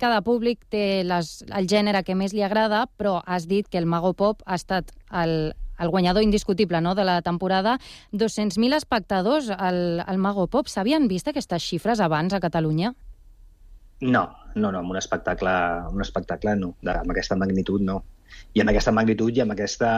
[0.01, 3.87] cada públic té les, el gènere que més li agrada, però has dit que el
[3.87, 7.79] Mago Pop ha estat el, el guanyador indiscutible no, de la temporada.
[8.13, 10.71] 200.000 espectadors al, al Mago Pop.
[10.71, 12.95] S'havien vist aquestes xifres abans a Catalunya?
[14.03, 15.53] No, no, no, amb un espectacle,
[15.93, 18.03] un espectacle no, de, amb aquesta magnitud no
[18.57, 19.91] i amb aquesta magnitud i amb aquesta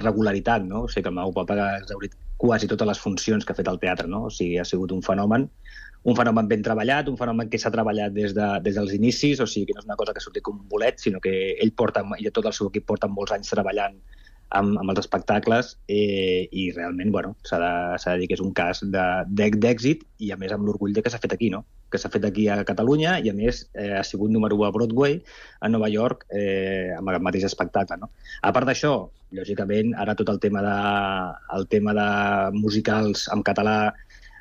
[0.00, 0.84] regularitat, no?
[0.86, 3.68] O sigui, que el meu Pop ha exaurit quasi totes les funcions que ha fet
[3.70, 4.24] el teatre, no?
[4.28, 5.46] O sigui, ha sigut un fenomen,
[6.10, 9.46] un fenomen ben treballat, un fenomen que s'ha treballat des, de, des dels inicis, o
[9.46, 12.02] sigui, que no és una cosa que surti com un bolet, sinó que ell porta,
[12.18, 14.00] i tot el seu equip porten molts anys treballant
[14.58, 17.72] amb, amb els espectacles eh, i realment bueno, s'ha de,
[18.04, 21.22] de dir que és un cas d'èxit i a més amb l'orgull de que s'ha
[21.22, 21.64] fet aquí, no?
[21.90, 24.74] que s'ha fet aquí a Catalunya i a més eh, ha sigut número 1 a
[24.74, 25.18] Broadway
[25.60, 27.98] a Nova York eh, amb el mateix espectacle.
[28.02, 28.10] No?
[28.46, 28.94] A part d'això,
[29.34, 30.76] lògicament, ara tot el tema de,
[31.56, 32.08] el tema de
[32.58, 33.92] musicals en català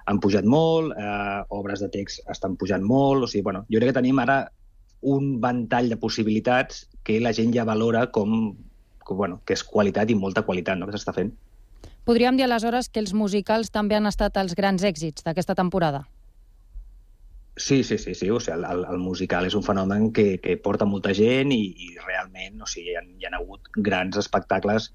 [0.10, 3.94] han pujat molt, eh, obres de text estan pujant molt, o sigui, bueno, jo crec
[3.94, 4.42] que tenim ara
[5.02, 8.52] un ventall de possibilitats que la gent ja valora com,
[9.16, 11.34] bueno, que és qualitat i molta qualitat no, que s'està fent.
[12.10, 16.06] Podríem dir aleshores que els musicals també han estat els grans èxits d'aquesta temporada?
[17.60, 18.30] Sí, sí, sí, sí.
[18.32, 21.90] O sigui, el, el musical és un fenomen que, que porta molta gent i, i
[22.06, 24.94] realment o sigui, hi, ha, hi ha hagut grans espectacles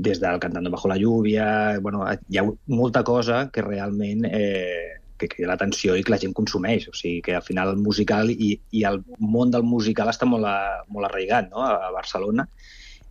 [0.00, 5.28] des del Cantando bajo la lluvia, bueno, hi ha molta cosa que realment eh, que
[5.28, 6.88] crida l'atenció i que la gent consumeix.
[6.88, 10.48] O sigui, que al final el musical i, i el món del musical està molt,
[10.48, 11.60] a, molt arraigat no?
[11.66, 12.48] a, a Barcelona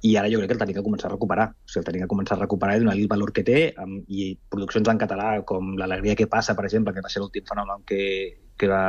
[0.02, 1.50] i ara jo crec que el tenim que començar a recuperar.
[1.52, 4.06] O sigui, el tenim que començar a recuperar i donar-li el valor que té, amb,
[4.08, 7.84] i produccions en català com L'alegria que passa, per exemple, que va ser l'últim fenomen
[7.90, 8.02] que,
[8.58, 8.84] que va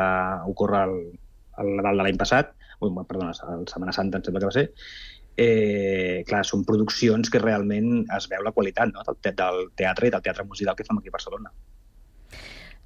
[0.50, 0.96] ocórrer al,
[1.62, 4.68] al Nadal de l'any passat, ui, perdona, el Setmana Santa em sembla que va ser,
[5.40, 9.04] eh, clar, són produccions que realment es veu la qualitat no?
[9.06, 11.52] del, del teatre i del teatre musical que fem aquí a Barcelona.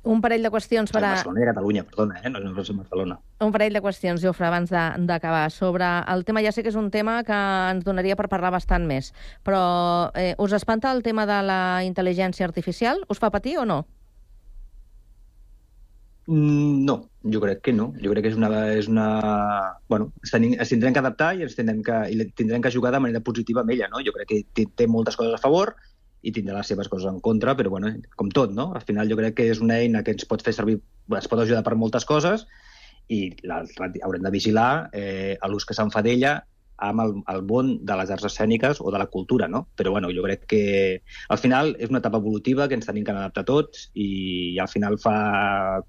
[0.04, 1.14] Un parell de qüestions per a...
[1.14, 2.30] Barcelona i Catalunya, perdona, eh?
[2.30, 3.16] no, és Barcelona.
[3.44, 5.46] Un parell de qüestions, Jofre, abans d'acabar.
[5.50, 7.40] Sobre el tema, ja sé que és un tema que
[7.72, 9.14] ens donaria per parlar bastant més,
[9.48, 9.64] però
[10.12, 13.00] eh, us espanta el tema de la intel·ligència artificial?
[13.08, 13.84] Us fa patir o no?
[16.26, 17.90] Mm, no, jo crec que no.
[18.00, 18.50] Jo crec que és una...
[18.72, 19.08] És una...
[19.88, 22.94] Bueno, ens, tenim, ens tindrem que adaptar i ens tindrem que, i tindrem que jugar
[22.94, 23.90] de manera positiva amb ella.
[23.92, 24.00] No?
[24.04, 25.74] Jo crec que té, té moltes coses a favor,
[26.24, 28.70] i tindrà les seves coses en contra, però bueno, com tot, no?
[28.74, 30.78] Al final jo crec que és una eina que ens pot fer servir,
[31.12, 32.46] ens pot ajudar per moltes coses
[33.12, 33.60] i la,
[34.06, 36.38] haurem de vigilar eh, l'ús que se'n fa d'ella
[36.84, 39.64] amb el, el món de les arts escèniques o de la cultura, no?
[39.78, 40.64] Però bueno, jo crec que
[41.30, 44.98] al final és una etapa evolutiva que ens tenim que adaptar tots i al final
[45.02, 45.16] fa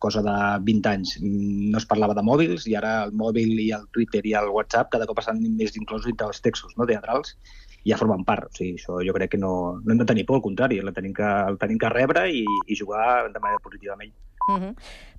[0.04, 3.88] cosa de 20 anys no es parlava de mòbils i ara el mòbil i el
[3.96, 7.65] Twitter i el WhatsApp cada cop estan més inclosos dintre dels textos no, teatrals i
[7.86, 8.50] ja formen part.
[8.50, 10.94] O sigui, això jo crec que no, no hem de tenir por, al contrari, el
[10.94, 14.16] tenim que, el tenim que rebre i, i jugar de manera positiva amb ell.
[14.46, 14.76] Uh -huh.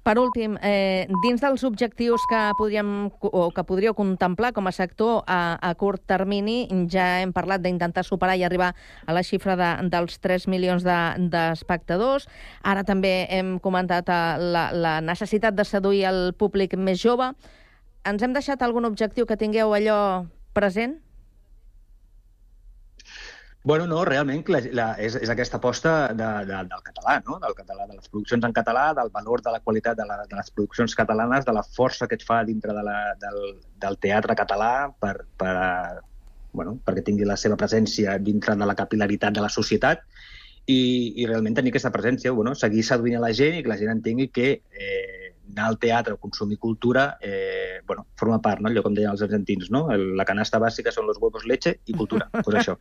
[0.07, 5.24] Per últim, eh, dins dels objectius que, podríem, o que podríeu contemplar com a sector
[5.26, 9.88] a, a curt termini, ja hem parlat d'intentar superar i arribar a la xifra de,
[9.88, 12.26] dels 3 milions d'espectadors.
[12.26, 17.33] De, Ara també hem comentat eh, la, la necessitat de seduir el públic més jove.
[18.05, 21.06] Ens hem deixat algun objectiu que tingueu allò present?
[23.66, 27.40] Bueno, no, realment la, la, és, és aquesta aposta de, de, del català, no?
[27.42, 30.37] del català, de les produccions en català, del valor de la qualitat de, la, de
[30.38, 33.40] les produccions catalanes, de la força que et fa dintre de la, del,
[33.83, 34.70] del teatre català
[35.02, 35.57] per, per,
[36.55, 40.07] bueno, perquè tingui la seva presència dintre de la capilaritat de la societat
[40.70, 40.79] i,
[41.18, 43.96] i realment tenir aquesta presència, bueno, seguir seduint a la gent i que la gent
[43.96, 48.68] entengui que eh, anar al teatre o consumir cultura eh, bueno, forma part, no?
[48.68, 49.87] allò com deien els argentins, no?
[49.90, 52.28] la canasta bàsica són los huevos, leche i cultura.
[52.32, 52.76] Doncs pues això,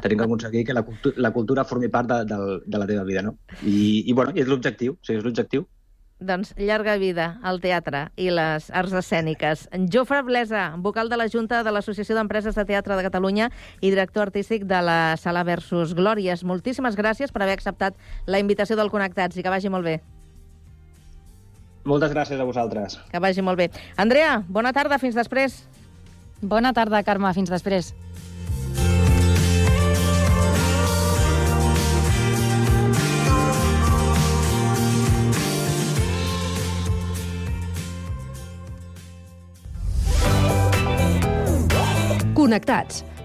[0.00, 3.04] tenim que aconseguir que la, cultu la cultura formi part de, de, de la teva
[3.04, 3.22] vida.
[3.22, 3.38] No?
[3.62, 5.66] I, i, bueno, és l'objectiu, o sigui, és l'objectiu.
[6.24, 9.66] Doncs llarga vida al teatre i les arts escèniques.
[9.92, 13.50] Jofre Blesa, vocal de la Junta de l'Associació d'Empreses de Teatre de Catalunya
[13.80, 16.46] i director artístic de la Sala Versus Glòries.
[16.46, 19.98] Moltíssimes gràcies per haver acceptat la invitació del Connectats i que vagi molt bé.
[21.84, 22.96] Moltes gràcies a vosaltres.
[23.12, 23.68] Que vagi molt bé.
[24.00, 25.60] Andrea, bona tarda, fins després.
[26.40, 27.92] Bona tarda, Carme, fins després.
[42.34, 43.04] Connectats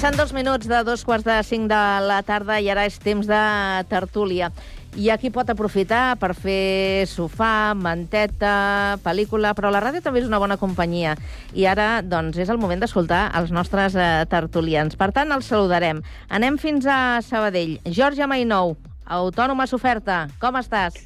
[0.00, 3.26] Passen dos minuts de dos quarts de cinc de la tarda i ara és temps
[3.28, 3.40] de
[3.90, 4.46] tertúlia.
[4.96, 10.40] I aquí pot aprofitar per fer sofà, manteta, pel·lícula, però la ràdio també és una
[10.40, 11.18] bona companyia.
[11.52, 14.96] I ara, doncs, és el moment d'escoltar els nostres eh, tertulians.
[14.96, 16.00] Per tant, els saludarem.
[16.32, 17.76] Anem fins a Sabadell.
[17.84, 20.30] Georgia Mainou, autònoma s'oferta.
[20.40, 20.96] Com estàs?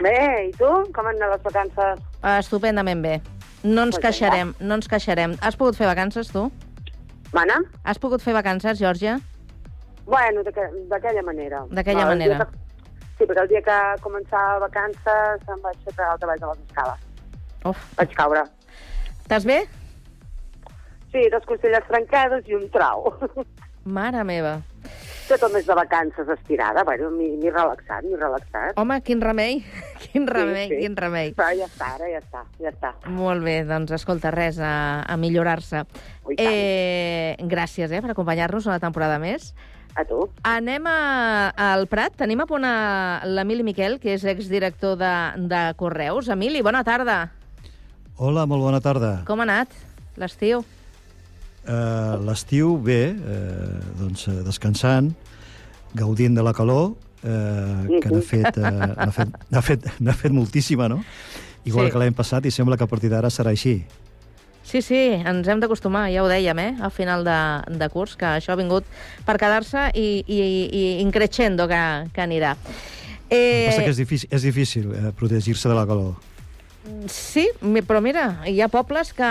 [0.00, 0.18] Bé,
[0.48, 0.72] i tu?
[0.96, 2.04] Com han anat les vacances?
[2.38, 3.18] Estupendament bé.
[3.60, 5.36] No ens queixarem, no ens queixarem.
[5.44, 6.48] Has pogut fer vacances, tu?
[7.32, 7.60] Mana?
[7.84, 9.18] Has pogut fer vacances, Georgia?
[10.04, 11.64] Bueno, d'aqu- d'aquella manera.
[11.70, 12.38] D'aquella El manera.
[12.46, 12.58] que-
[13.18, 16.98] Sí, perquè el dia que començava vacances em vaig fer el treball de les escales.
[17.64, 17.78] Uf.
[17.96, 18.42] Vaig caure.
[19.22, 19.68] Estàs bé?
[21.12, 23.12] Sí, dos costelles trencades i un trau.
[23.84, 24.60] Mare meva.
[25.28, 28.76] Tot el mes de vacances estirada, bueno, he relaxat, m'hi he relaxat.
[28.76, 29.62] Home, quin remei,
[30.04, 30.80] quin remei, sí.
[30.82, 31.32] quin remei.
[31.38, 32.90] Però ja està, ara ja està, ja està.
[33.10, 35.84] Molt bé, doncs escolta, res, a, a millorar-se.
[36.36, 39.52] Eh, gràcies eh, per acompanyar-nos una temporada més.
[39.94, 40.24] A tu.
[40.48, 40.98] Anem a,
[41.72, 42.14] al Prat.
[42.16, 42.76] Tenim a punt a
[43.28, 45.14] l'Emili Miquel, que és exdirector de,
[45.52, 46.30] de Correus.
[46.32, 47.26] Emili, bona tarda.
[48.16, 49.18] Hola, molt bona tarda.
[49.28, 49.74] Com ha anat
[50.20, 50.64] l'estiu?
[51.62, 55.12] Uh, L'estiu, bé, uh, doncs uh, descansant,
[55.94, 59.90] gaudint de la calor, uh, que n'ha fet, uh, n'ha fet, fet,
[60.24, 61.02] fet moltíssima, no?
[61.64, 61.92] Igual Sí.
[61.92, 63.84] que l'any passat, i sembla que a partir d'ara serà així.
[64.66, 67.38] Sí, sí, ens hem d'acostumar, ja ho dèiem, eh, al final de,
[67.78, 68.84] de curs, que això ha vingut
[69.26, 71.80] per quedar-se i, i, i increixendo que,
[72.14, 72.56] que anirà.
[73.30, 76.14] El Eh, que passa que és difícil, és difícil eh, protegir-se de la calor.
[77.06, 77.44] Sí,
[77.86, 79.28] però mira, hi ha pobles que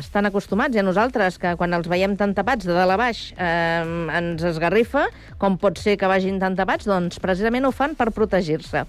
[0.00, 3.22] estan acostumats, i a nosaltres, que quan els veiem tan tapats de dalt a baix
[3.32, 3.80] eh,
[4.18, 5.06] ens esgarrifa,
[5.40, 8.84] com pot ser que vagin tan tapats, doncs precisament ho fan per protegir-se.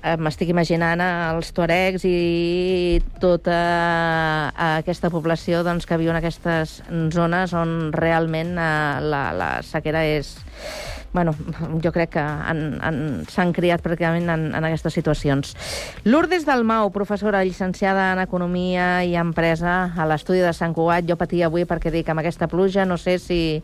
[0.00, 3.56] Eh, M'estic imaginant els tuaregs i tota
[4.48, 6.78] eh, aquesta població doncs, que viu en aquestes
[7.12, 8.70] zones on realment eh,
[9.04, 10.38] la, la sequera és
[11.12, 11.34] bueno,
[11.82, 12.24] jo crec que
[13.34, 15.56] s'han criat pràcticament en, en aquestes situacions.
[16.06, 21.08] Lourdes Dalmau, professora llicenciada en Economia i Empresa a l'estudi de Sant Cugat.
[21.10, 23.58] Jo patia avui perquè dic, amb aquesta pluja no sé si,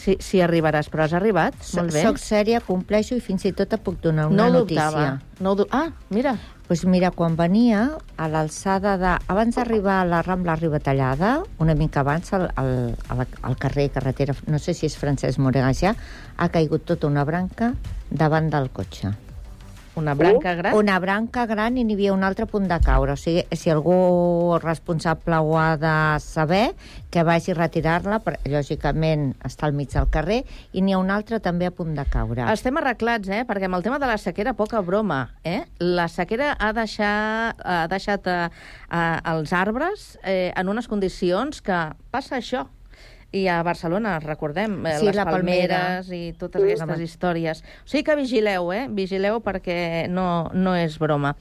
[0.00, 1.56] si, si arribaràs, però has arribat?
[1.76, 2.02] Molt bé.
[2.06, 4.88] Soc sèria, compleixo i fins i tot et puc donar no una ho notícia.
[4.88, 5.20] dubtava.
[5.44, 5.66] No ho du...
[5.76, 6.34] Ah, mira.
[6.70, 7.80] Doncs mira, quan venia
[8.16, 9.14] a l'alçada de...
[9.32, 12.70] Abans d'arribar a la Rambla Ribatallada, una mica abans, al, al,
[13.10, 15.96] al, al carrer, carretera, no sé si és Francesc Moregajà,
[16.38, 17.72] ha caigut tota una branca
[18.10, 19.10] davant del cotxe.
[19.96, 20.74] Una branca gran?
[20.78, 23.16] Una branca gran i n'hi havia un altre punt de caure.
[23.16, 26.74] O sigui, si algú responsable ho ha de saber,
[27.10, 31.40] que vagi a retirar-la, lògicament està al mig del carrer, i n'hi ha un altre
[31.42, 32.46] també a punt de caure.
[32.52, 33.42] Estem arreglats, eh?
[33.48, 35.64] Perquè amb el tema de la sequera, poca broma, eh?
[35.82, 38.42] La sequera ha, deixar, ha deixat eh,
[38.90, 42.68] eh, els arbres eh, en unes condicions que passa això.
[43.32, 45.76] I a Barcelona, recordem, eh, Sí, les la palmera.
[46.02, 47.60] palmeres i totes aquestes històries.
[47.84, 48.88] O sigui que vigileu, eh?
[48.90, 51.36] Vigileu perquè no, no és broma.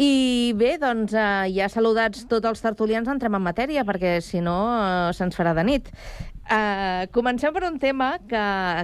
[0.00, 4.56] I bé, doncs, eh, ja saludats tots els tertulians, entrem en matèria, perquè si no
[4.72, 5.90] eh, se'ns farà de nit.
[6.50, 8.38] Uh, comencem per un tema que,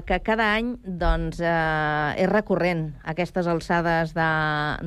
[0.06, 4.26] que cada any doncs, uh, és recurrent aquestes alçades de,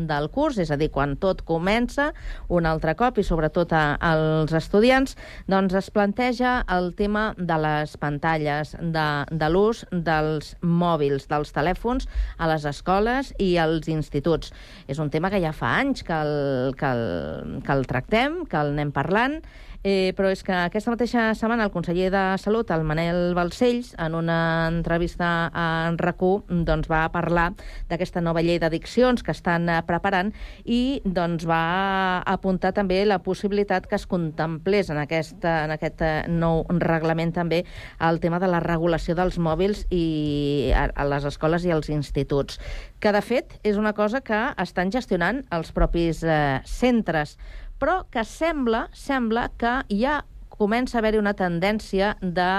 [0.08, 2.14] del curs, és a dir, quan tot comença
[2.48, 5.18] un altre cop i sobretot a, als estudiants,
[5.52, 12.08] doncs es planteja el tema de les pantalles, de, de l'ús dels mòbils, dels telèfons
[12.40, 14.56] a les escoles i als instituts.
[14.88, 18.64] És un tema que ja fa anys que el, que el, que el tractem, que
[18.64, 19.42] el anem parlant,
[19.82, 24.16] Eh, però és que aquesta mateixa setmana el conseller de Salut, el Manel Balcells, en
[24.18, 27.54] una entrevista en RAC1, doncs va parlar
[27.88, 30.34] d'aquesta nova llei d'addiccions que estan eh, preparant
[30.66, 36.12] i doncs va apuntar també la possibilitat que es contemplés en, aquesta, en aquest eh,
[36.28, 37.62] nou reglament també
[38.04, 42.60] el tema de la regulació dels mòbils i a, a les escoles i als instituts
[43.00, 47.38] que de fet és una cosa que estan gestionant els propis eh, centres
[47.80, 50.22] però que sembla, sembla que ja
[50.60, 52.52] comença a haver-hi una tendència de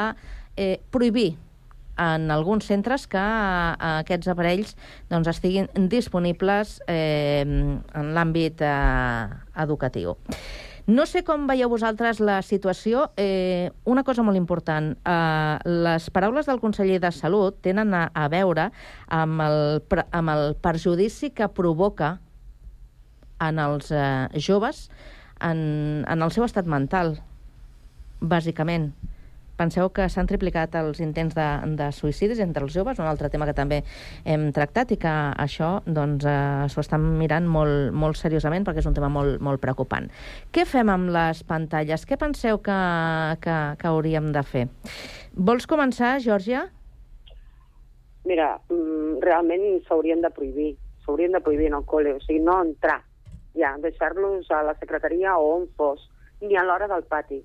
[0.56, 1.34] eh, prohibir
[2.00, 4.74] en alguns centres que eh, aquests aparells
[5.10, 9.28] doncs, estiguin disponibles eh, en l'àmbit eh,
[9.60, 10.16] educatiu.
[10.90, 13.10] No sé com veieu vosaltres la situació.
[13.20, 14.94] Eh, una cosa molt important.
[14.96, 18.70] Eh, les paraules del conseller de Salut tenen a, a veure
[19.06, 19.60] amb el,
[20.10, 22.16] amb el perjudici que provoca
[23.40, 24.88] en els eh, joves
[25.40, 27.16] en, en el seu estat mental,
[28.20, 28.92] bàsicament.
[29.60, 33.44] Penseu que s'han triplicat els intents de, de suïcidis entre els joves, un altre tema
[33.44, 33.82] que també
[34.24, 35.12] hem tractat i que
[35.44, 39.60] això doncs, eh, s'ho estan mirant molt, molt seriosament perquè és un tema molt, molt
[39.60, 40.08] preocupant.
[40.52, 42.06] Què fem amb les pantalles?
[42.08, 42.78] Què penseu que,
[43.44, 44.66] que, que hauríem de fer?
[45.36, 46.64] Vols començar, Georgia?
[48.24, 50.72] Mira, mm, realment s'haurien de prohibir,
[51.04, 53.00] s'haurien de prohibir en el col·le, o sigui, no entrar,
[53.54, 56.06] ja, deixar-los a la secretaria o on fos,
[56.40, 57.40] ni a l'hora del pati,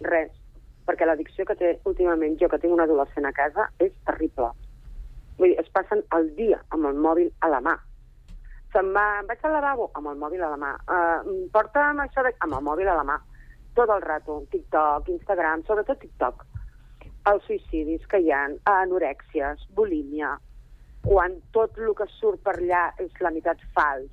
[0.00, 0.32] res,
[0.86, 4.52] perquè l'addicció que té últimament jo, que tinc un adolescent a casa, és terrible.
[5.38, 7.76] Vull dir, es passen el dia amb el mòbil a la mà.
[8.72, 10.72] Se'n va, vaig al lavabo amb el mòbil a la mà.
[10.86, 12.32] Uh, porta'm això de...
[12.44, 13.16] amb el mòbil a la mà.
[13.76, 14.42] Tot el rato.
[14.52, 16.44] TikTok, Instagram, sobretot TikTok.
[17.30, 20.36] Els suïcidis que hi ha, anorèxies, bulímia,
[21.06, 24.10] quan tot el que surt per allà és la meitat fals,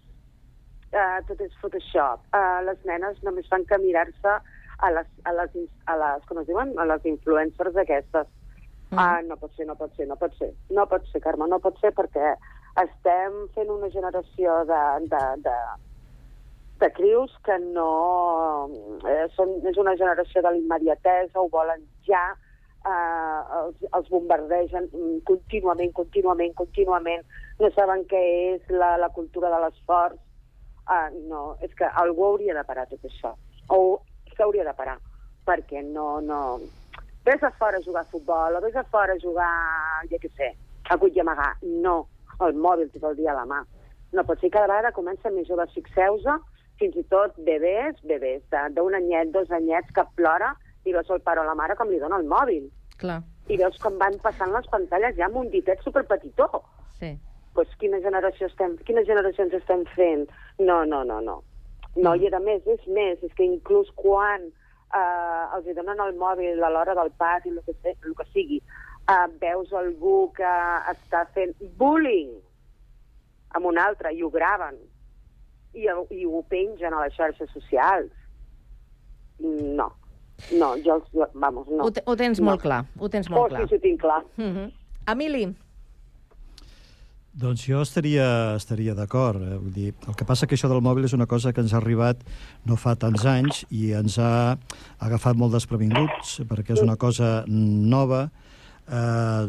[0.93, 2.23] uh, tot és Photoshop.
[2.33, 4.37] Uh, les nenes només fan que mirar-se
[4.83, 6.73] a les, a les, a les, com es diuen?
[6.79, 8.29] A les influencers aquestes.
[8.93, 8.99] Mm.
[8.99, 10.51] Ah, no pot ser, no pot ser, no pot ser.
[10.69, 12.35] No pot ser, Carme, no pot ser perquè
[12.81, 15.57] estem fent una generació de, de, de,
[16.83, 17.89] de crius que no...
[19.09, 22.23] Eh, són, és una generació de l'immediatesa, ho volen ja,
[22.85, 24.89] eh, els, els bombardegen
[25.29, 27.25] contínuament, contínuament, contínuament,
[27.61, 28.23] no saben què
[28.53, 30.21] és la, la cultura de l'esforç.
[30.83, 33.33] Uh, no, és que algú hauria de parar tot això.
[33.71, 34.01] O
[34.35, 34.97] s'hauria de parar,
[35.47, 36.39] perquè no, no...
[37.23, 39.51] Ves a fora a jugar a futbol, o ves a fora a jugar,
[40.11, 40.49] ja què sé,
[40.91, 41.53] a cuit i amagar.
[41.63, 42.01] No,
[42.43, 43.61] el mòbil tot el dia a la mà.
[44.13, 46.35] No pot ser que cada vegada comença més joves, fixeu-se,
[46.81, 48.43] fins i tot bebès, bebès
[48.75, 50.51] d'un anyet, dos anyets, que plora
[50.83, 52.67] i veus el pare o la mare com li dona el mòbil.
[52.99, 53.21] Clar.
[53.47, 56.49] I veus com van passant les pantalles ja amb un ditet superpetitó.
[56.99, 57.15] Sí.
[57.53, 60.29] Pues quina generació estem, quines generacions estem fent?
[60.59, 61.41] No, no, no, no.
[61.95, 66.15] No, i a més, és més, és que inclús quan eh, els hi donen el
[66.17, 68.57] mòbil a l'hora del pati, el que, sé, el que sigui,
[69.05, 70.53] eh, veus algú que
[70.93, 72.33] està fent bullying
[73.53, 74.79] amb un altre i ho graven
[75.73, 78.09] i, i ho pengen a les xarxes socials.
[79.39, 79.91] No,
[80.57, 80.99] no, jo
[81.33, 81.85] Vamos, no.
[81.85, 82.49] Ho, ho tens no.
[82.51, 83.67] molt clar, ho tens molt Oh, clar.
[83.67, 84.23] sí, ho tinc clar.
[84.37, 84.71] Mm -hmm.
[85.11, 85.55] Emili,
[87.33, 89.41] Doncs jo estaria, estaria d'acord.
[89.41, 89.55] Eh?
[89.57, 91.79] Vull dir, el que passa que això del mòbil és una cosa que ens ha
[91.79, 92.19] arribat
[92.69, 94.53] no fa tants anys i ens ha
[95.01, 98.27] agafat molt desprevinguts perquè és una cosa nova,
[98.85, 99.43] eh,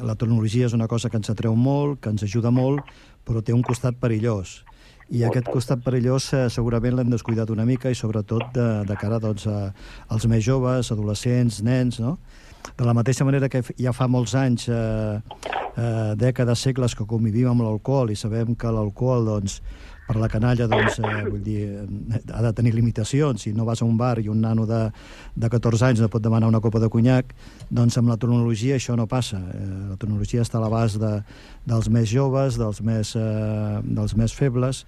[0.00, 2.80] la tecnologia és una cosa que ens atreu molt, que ens ajuda molt,
[3.28, 4.62] però té un costat perillós.
[5.12, 9.20] I aquest costat perillós eh, segurament l'hem descuidat una mica i sobretot de, de cara
[9.20, 9.74] doncs, a,
[10.08, 12.16] als més joves, adolescents, nens, no?
[12.72, 15.20] De la mateixa manera que ja fa molts anys, eh,
[15.76, 19.60] eh, dècades, segles que convivim amb l'alcohol i sabem que l'alcohol, doncs,
[20.04, 21.62] per la canalla, doncs, eh, vull dir,
[22.32, 23.46] ha de tenir limitacions.
[23.46, 24.82] Si no vas a un bar i un nano de,
[25.34, 27.32] de 14 anys no pot demanar una copa de conyac,
[27.70, 29.40] doncs amb la tecnologia això no passa.
[29.54, 31.14] Eh, la tecnologia està a l'abast de,
[31.64, 34.84] dels més joves, dels més, eh, dels més febles,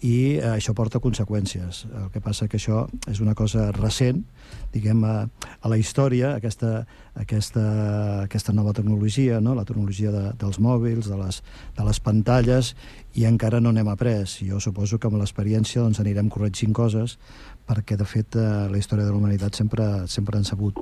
[0.00, 1.84] i eh, això porta conseqüències.
[1.90, 4.20] El que passa que això és una cosa recent,
[4.72, 6.84] diguem, a, a la història, aquesta,
[7.18, 7.64] aquesta,
[8.22, 9.56] aquesta nova tecnologia, no?
[9.58, 11.40] la tecnologia de, dels mòbils, de les,
[11.74, 12.74] de les pantalles,
[13.18, 14.38] i encara no n'hem après.
[14.38, 17.18] Jo suposo que amb l'experiència doncs, anirem corregint coses,
[17.66, 20.78] perquè, de fet, eh, la història de la humanitat sempre, sempre han sabut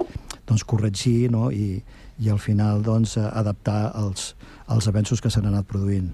[0.47, 1.49] doncs, corregir no?
[1.51, 1.81] I,
[2.21, 4.35] i, al final, doncs, adaptar els,
[4.69, 6.13] els avenços que s'han anat produint.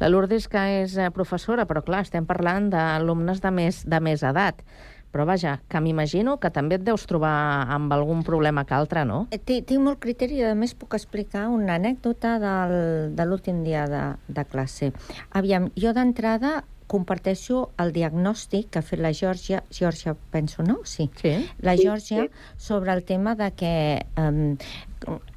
[0.00, 4.24] La Lourdes, que és eh, professora, però clar, estem parlant d'alumnes de més, de més
[4.24, 4.64] edat.
[5.10, 9.24] Però vaja, que m'imagino que també et deus trobar amb algun problema que altre, no?
[9.34, 12.76] Eh, tinc molt criteri i a més puc explicar una anècdota del,
[13.18, 14.92] de l'últim dia de, de classe.
[15.34, 20.80] Aviam, jo d'entrada comparteixo el diagnòstic que ha fet la Georgia, Georgia penso, no?
[20.84, 21.10] Sí.
[21.20, 21.36] sí.
[21.62, 22.54] La Georgia sí, sí.
[22.70, 23.74] sobre el tema de que
[24.18, 24.56] um,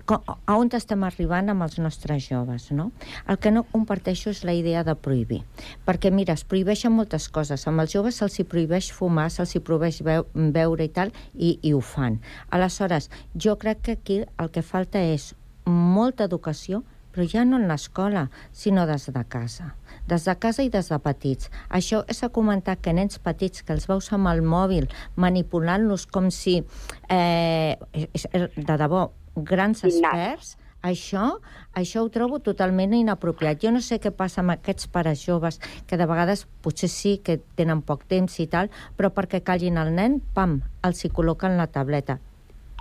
[0.07, 2.91] a on estem arribant amb els nostres joves, no?
[3.27, 5.43] El que no comparteixo és la idea de prohibir.
[5.87, 7.67] Perquè, mira, es prohibeixen moltes coses.
[7.67, 11.79] Amb els joves se'ls prohibeix fumar, se'ls prohibeix veu, veure i tal, i, i ho
[11.79, 12.19] fan.
[12.51, 15.31] Aleshores, jo crec que aquí el que falta és
[15.65, 16.83] molta educació,
[17.13, 19.75] però ja no en l'escola, sinó des de casa.
[20.09, 21.51] Des de casa i des de petits.
[21.69, 26.31] Això és a comentar que nens petits que els veus amb el mòbil, manipulant-los com
[26.33, 26.63] si...
[27.07, 31.39] Eh, de debò, grans experts, això,
[31.79, 33.61] això ho trobo totalment inapropiat.
[33.63, 37.39] Jo no sé què passa amb aquests pares joves, que de vegades potser sí que
[37.55, 41.71] tenen poc temps i tal, però perquè callin el nen, pam, els hi col·loquen la
[41.71, 42.19] tableta.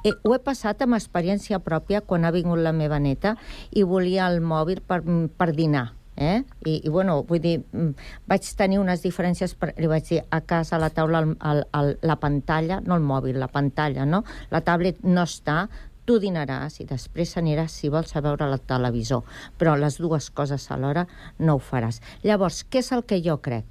[0.02, 3.36] Eh, ho he passat amb experiència pròpia quan ha vingut la meva neta
[3.70, 5.04] i volia el mòbil per,
[5.38, 5.92] per dinar.
[6.16, 6.42] Eh?
[6.66, 7.94] I, I, bueno, vull dir, mm,
[8.28, 11.62] vaig tenir unes diferències, per, li vaig dir, a casa a la taula el, el,
[11.78, 14.24] el, la pantalla, no el mòbil, la pantalla, no?
[14.50, 15.68] La tablet no està,
[16.12, 19.22] tu dinaràs i després aniràs si vols a veure el televisor,
[19.56, 21.06] però les dues coses alhora
[21.40, 22.02] no ho faràs.
[22.26, 23.64] Llavors, què és el que jo crec?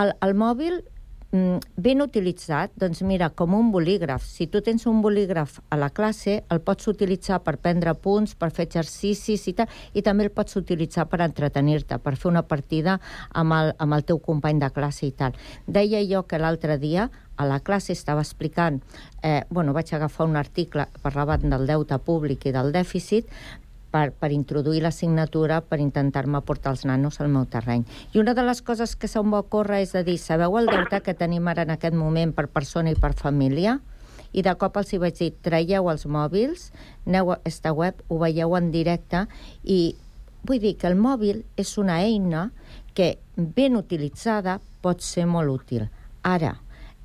[0.00, 0.80] El, el mòbil
[1.34, 4.22] ben utilitzat, doncs mira, com un bolígraf.
[4.22, 8.52] Si tu tens un bolígraf a la classe, el pots utilitzar per prendre punts, per
[8.54, 13.00] fer exercicis i tal, i també el pots utilitzar per entretenir-te, per fer una partida
[13.34, 15.34] amb el, amb el teu company de classe i tal.
[15.66, 18.80] Deia jo que l'altre dia a la classe estava explicant,
[19.22, 23.26] eh, bueno, vaig agafar un article, parlaven del deute públic i del dèficit,
[23.94, 27.84] per, per introduir l'assignatura per intentar-me portar els nanos al meu terreny.
[28.12, 30.98] I una de les coses que se'm va ocórrer és de dir, sabeu el deute
[31.06, 33.78] que tenim ara en aquest moment per persona i per família?
[34.34, 36.72] I de cop els hi vaig dir, traieu els mòbils,
[37.06, 39.28] aneu a esta web, ho veieu en directe,
[39.62, 39.94] i
[40.42, 42.48] vull dir que el mòbil és una eina
[42.98, 45.86] que, ben utilitzada, pot ser molt útil.
[46.26, 46.56] Ara,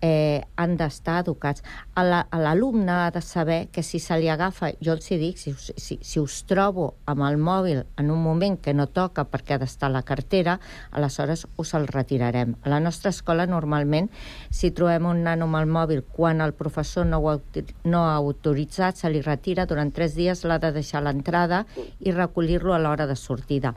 [0.02, 1.64] eh, han d'estar educats.
[1.96, 5.54] L'alumne la, ha de saber que si se li agafa, jo els hi dic, si,
[5.58, 9.62] si, si us trobo amb el mòbil en un moment que no toca perquè ha
[9.62, 10.60] d'estar la cartera,
[10.92, 12.56] aleshores us el retirarem.
[12.64, 14.10] A la nostra escola, normalment,
[14.50, 17.38] si trobem un nano amb el mòbil quan el professor no ho
[17.84, 21.66] no ha autoritzat, se li retira, durant tres dies l'ha de deixar a l'entrada
[22.00, 23.74] i recollir-lo a l'hora de sortida.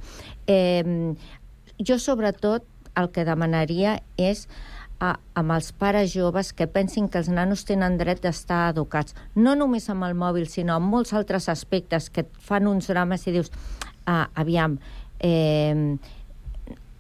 [0.47, 1.15] Eh,
[1.79, 2.65] jo, sobretot,
[2.95, 4.47] el que demanaria és
[5.03, 9.17] a, amb els pares joves que pensin que els nanos tenen dret d'estar educats.
[9.35, 13.35] No només amb el mòbil, sinó amb molts altres aspectes que fan uns drames i
[13.35, 13.51] dius,
[14.07, 14.79] ah, aviam,
[15.19, 15.99] eh,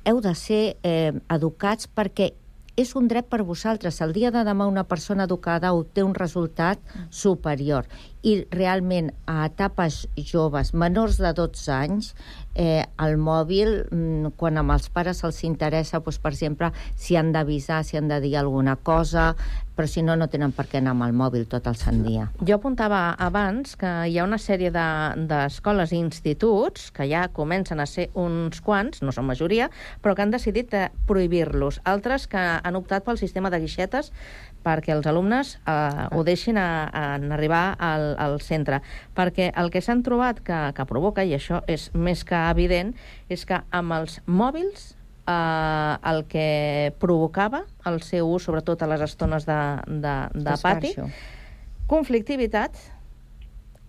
[0.05, 2.32] heu de ser eh, educats perquè
[2.74, 4.00] és un dret per vosaltres.
[4.00, 6.80] El dia de demà una persona educada obté un resultat
[7.11, 7.86] superior
[8.22, 12.12] i realment a etapes joves, menors de 12 anys,
[12.54, 17.32] eh, el mòbil, mm, quan amb els pares els interessa, doncs, per exemple, si han
[17.32, 19.34] d'avisar, si han de dir alguna cosa,
[19.74, 22.28] però si no, no tenen per què anar amb el mòbil tot el sant dia.
[22.44, 27.80] Jo apuntava abans que hi ha una sèrie d'escoles de, i instituts que ja comencen
[27.80, 29.70] a ser uns quants, no són majoria,
[30.02, 30.74] però que han decidit
[31.08, 31.80] prohibir-los.
[31.84, 34.12] Altres que han optat pel sistema de guixetes
[34.64, 37.04] perquè els alumnes eh, ho deixin a, a,
[37.34, 38.80] arribar al al, centre,
[39.16, 42.94] perquè el que s'han trobat que, que provoca, i això és més que evident,
[43.32, 44.92] és que amb els mòbils
[45.26, 50.94] eh, el que provocava el seu ús, sobretot a les estones de, de, de pati,
[51.90, 52.78] conflictivitat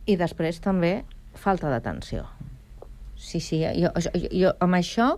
[0.09, 1.03] i després també
[1.39, 2.25] falta d'atenció.
[3.23, 5.13] Sí, sí, jo, jo, jo amb això,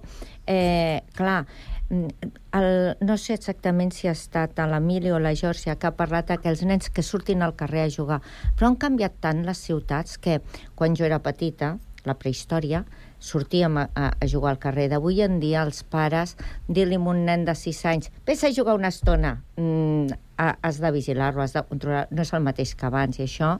[0.45, 1.45] eh, clar,
[1.90, 6.32] el, no sé exactament si ha estat a l'Emili o la Georgia que ha parlat
[6.32, 8.22] d'aquells nens que surtin al carrer a jugar,
[8.58, 10.40] però han canviat tant les ciutats que
[10.76, 11.76] quan jo era petita,
[12.06, 12.84] la prehistòria,
[13.26, 14.84] sortíem a, a, a jugar al carrer.
[14.92, 16.36] D'avui en dia els pares,
[16.70, 20.78] dir-li a un nen de 6 anys, vés a jugar una estona, mm, ha- has
[20.84, 23.56] de vigilar-lo, has de controlar, no és el mateix que abans, i això,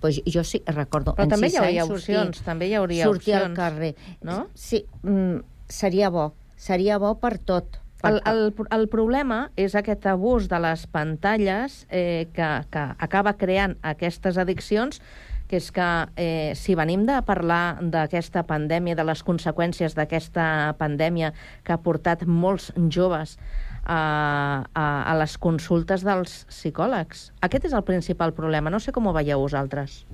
[0.00, 1.12] doncs jo sí que recordo...
[1.18, 3.94] Però també hi hauria opcions, també hi hauria sortir al opcions, carrer.
[4.22, 4.46] no?
[4.54, 6.30] Sí, mm, seria bo,
[6.62, 7.80] seria bo per tot.
[8.06, 13.76] El, el, el problema és aquest abús de les pantalles eh, que, que acaba creant
[13.86, 14.98] aquestes addiccions
[15.46, 15.86] que és que
[16.16, 20.46] eh, si venim de parlar d'aquesta pandèmia, de les conseqüències d'aquesta
[20.80, 21.30] pandèmia
[21.62, 23.36] que ha portat molts joves
[23.84, 27.28] a, a, a les consultes dels psicòlegs.
[27.44, 28.72] Aquest és el principal problema.
[28.72, 30.06] No sé com ho veieu vosaltres.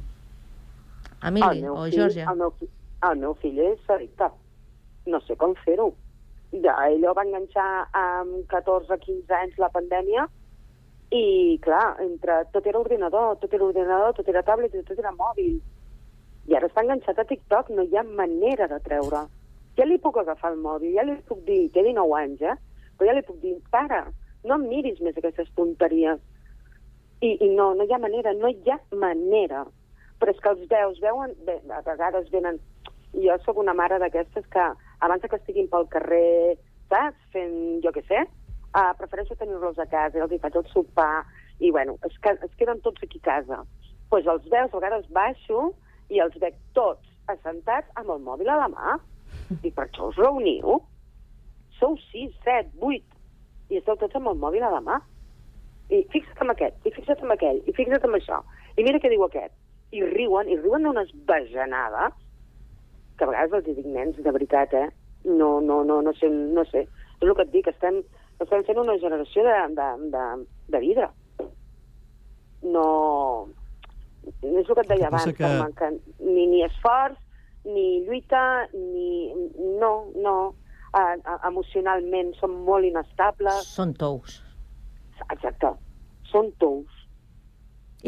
[1.22, 2.26] Emili meu o fill- Georgia.
[2.32, 2.52] El meu,
[3.12, 4.28] el meu fill és addicte.
[5.06, 5.92] No sé com fer-ho.
[6.52, 10.24] Ja, ho va enganxar amb 14-15 anys la pandèmia
[11.12, 15.12] i, clar, entre tot era ordinador, tot era ordinador, tot era tablet i tot era
[15.12, 15.58] mòbil.
[16.48, 19.26] I ara està enganxat a TikTok, no hi ha manera de treure.
[19.76, 22.56] Ja li puc agafar el mòbil, ja li puc dir, té 19 anys, eh?
[22.96, 24.06] Però ja li puc dir, para,
[24.48, 26.24] no em miris més aquestes tonteries.
[27.20, 29.66] I, I no, no hi ha manera, no hi ha manera.
[30.18, 32.60] Però és que els veus, veuen, bé, a vegades venen...
[33.08, 34.64] Jo sóc una mare d'aquestes que
[35.00, 36.58] abans que estiguin pel carrer,
[36.90, 38.24] saps, fent, jo què sé,
[38.72, 41.24] uh, prefereixo tenir-los a casa, els hi faig el sopar,
[41.58, 43.62] i bueno, es, es queden tots aquí a casa.
[43.62, 45.72] Doncs pues els veus, a vegades baixo
[46.08, 48.96] i els veig tots assentats amb el mòbil a la mà.
[49.64, 50.78] I per això us reuniu?
[51.78, 53.18] Sou 6, 7, 8,
[53.68, 55.00] i esteu tots amb el mòbil a la mà.
[55.92, 58.40] I fixa't en aquest, i fixa't en aquell, i fixa't en això.
[58.76, 59.54] I mira què diu aquest.
[59.92, 62.16] I riuen, i riuen d'unes bajanades,
[63.18, 64.88] que a vegades els hi dic nens, de veritat, eh?
[65.26, 66.84] No, no, no, no sé, no sé.
[67.18, 68.00] És el que et dic, estem,
[68.40, 70.26] estem fent una generació de, de, de,
[70.74, 71.08] de vidre.
[72.62, 73.48] No...
[74.42, 75.88] És el que et deia abans, que- Carme, que
[76.26, 77.16] ni, ni esforç,
[77.64, 78.42] ni lluita,
[78.74, 79.32] ni...
[79.80, 80.36] No, no.
[80.88, 81.14] Uh,
[81.44, 83.66] emocionalment som molt inestables.
[83.76, 84.38] Són tous.
[85.30, 85.74] Exacte.
[86.30, 86.88] Són tous.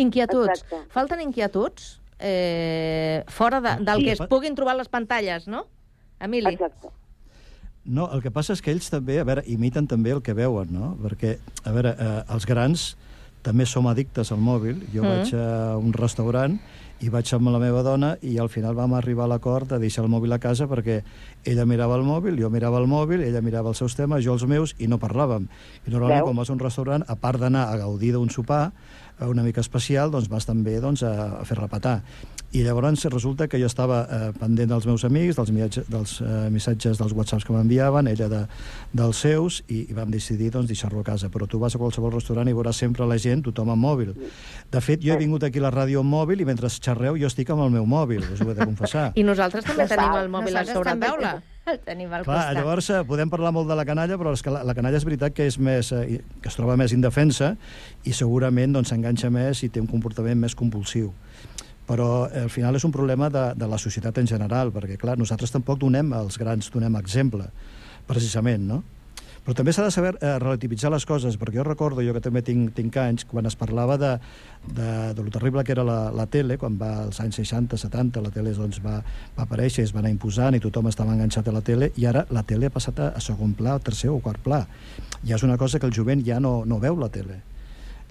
[0.01, 0.63] Inquietuds.
[0.63, 0.87] Exacte.
[0.95, 4.05] Falten inquietuds eh, fora de, del Sí.
[4.05, 5.67] que es puguin trobar les pantalles, no?
[6.21, 6.53] Emili.
[6.55, 6.89] Exacte.
[7.85, 10.69] No, el que passa és que ells també, a veure, imiten també el que veuen,
[10.71, 10.97] no?
[11.01, 12.97] Perquè, a veure, eh, els grans
[13.43, 14.83] també som addictes al mòbil.
[14.93, 15.09] Jo Mm.
[15.09, 16.59] vaig a un restaurant
[17.01, 20.05] i vaig amb la meva dona i al final vam arribar a l'acord de deixar
[20.05, 21.03] el mòbil a casa perquè
[21.47, 24.45] ella mirava el mòbil, jo mirava el mòbil, ella mirava els seus temes, jo els
[24.45, 25.49] meus, i no parlàvem.
[25.87, 26.27] I normalment, Veu?
[26.27, 28.73] quan vas a un restaurant, a part d'anar a gaudir d'un sopar
[29.29, 32.01] una mica especial, doncs vas també doncs, a, a fer repetar.
[32.51, 36.49] I llavors resulta que jo estava eh, pendent dels meus amics, dels, miatge, dels eh,
[36.51, 38.41] missatges dels whatsapps que m'enviaven, ella de,
[38.93, 41.31] dels seus, i, i vam decidir doncs, deixar-lo a casa.
[41.31, 44.11] Però tu vas a qualsevol restaurant i veuràs sempre la gent, tothom amb mòbil.
[44.73, 47.31] De fet, jo he vingut aquí a la ràdio amb mòbil i mentre xerreu jo
[47.31, 49.13] estic amb el meu mòbil, us ho he de confessar.
[49.15, 51.39] I nosaltres també tenim el mòbil a sobre també taula.
[51.69, 52.57] El tenim al Clar, costat.
[52.57, 55.05] llavors eh, podem parlar molt de la canalla, però és que la, la canalla és
[55.05, 57.53] veritat que és més, eh, que es troba més indefensa
[58.09, 61.13] i segurament doncs, s'enganxa més i té un comportament més compulsiu.
[61.87, 65.19] Però eh, al final és un problema de, de la societat en general, perquè clar,
[65.21, 67.51] nosaltres tampoc donem, als grans donem exemple,
[68.09, 68.83] precisament, no?
[69.41, 72.43] Però també s'ha de saber eh, relativitzar les coses, perquè jo recordo, jo que també
[72.45, 74.11] tinc, tinc anys, quan es parlava de,
[74.77, 78.21] de, de lo terrible que era la, la tele, quan va als anys 60, 70,
[78.21, 78.99] la tele doncs, va,
[79.39, 82.27] va aparèixer, es va anar imposant i tothom estava enganxat a la tele, i ara
[82.31, 84.61] la tele ha passat a, a segon pla, a tercer o quart pla.
[85.25, 87.41] Ja és una cosa que el jovent ja no, no veu la tele.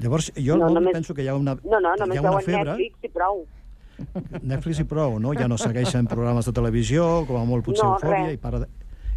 [0.01, 2.31] Llavors, jo No, no, només- penso que hi ha una, No, no, hi només ha
[2.31, 2.73] una febre...
[2.73, 3.45] Netflix i prou.
[4.41, 5.33] Netflix i prou, no?
[5.35, 8.37] Ja no segueixen programes de televisió, com a molt potser No, Eufòria, res.
[8.37, 8.69] i para de,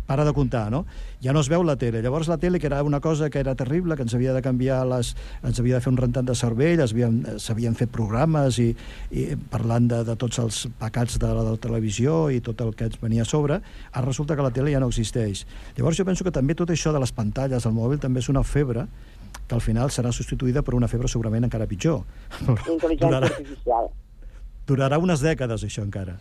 [0.06, 0.84] para de comptar, no?
[1.22, 2.02] Ja no es veu la tele.
[2.02, 4.80] Llavors la tele, que era una cosa que era terrible, que ens havia de canviar
[4.86, 5.14] les...
[5.42, 8.72] ens havia de fer un rentat de cervell, havien- s'havien fet programes i,
[9.14, 12.74] i parlant de, de tots els pecats de la, de la televisió i tot el
[12.74, 13.60] que ens venia a sobre,
[13.92, 15.46] ara resulta que la tele ja no existeix.
[15.78, 18.42] Llavors jo penso que també tot això de les pantalles, el mòbil, també és una
[18.42, 18.88] febre
[19.48, 22.02] que al final serà substituïda per una febre segurament encara pitjor.
[22.42, 23.88] Intel·ligència Durarà, artificial.
[24.66, 26.18] durarà unes dècades, això encara.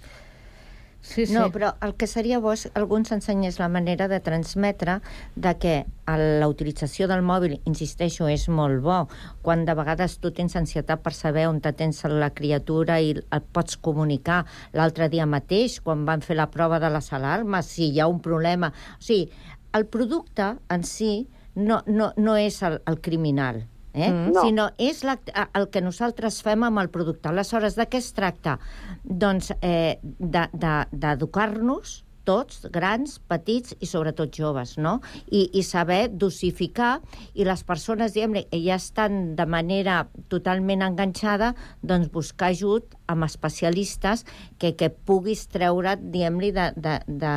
[1.02, 1.34] Sí, sí.
[1.34, 5.00] No, però el que seria bo és algú ens ensenyés la manera de transmetre
[5.36, 5.74] de que
[6.08, 9.00] la utilització del mòbil, insisteixo, és molt bo,
[9.42, 13.50] quan de vegades tu tens ansietat per saber on te tens la criatura i et
[13.54, 14.44] pots comunicar.
[14.78, 18.22] L'altre dia mateix, quan van fer la prova de les alarmes, si hi ha un
[18.22, 18.72] problema...
[18.72, 19.32] O sigui,
[19.74, 24.10] el producte en si no, no, no és el, el criminal, eh?
[24.12, 24.32] Mm.
[24.34, 24.42] No.
[24.46, 25.18] sinó és la,
[25.58, 27.30] el que nosaltres fem amb el producte.
[27.30, 28.58] Aleshores, de què es tracta?
[29.04, 35.00] Doncs eh, de- de- d'educar-nos tots, grans, petits i sobretot joves, no?
[35.34, 37.00] I, i saber dosificar
[37.34, 44.24] i les persones, diguem-ne, ja estan de manera totalment enganxada, doncs buscar ajut amb especialistes
[44.62, 47.34] que, que puguis treure't, diguem-li, de, de, de,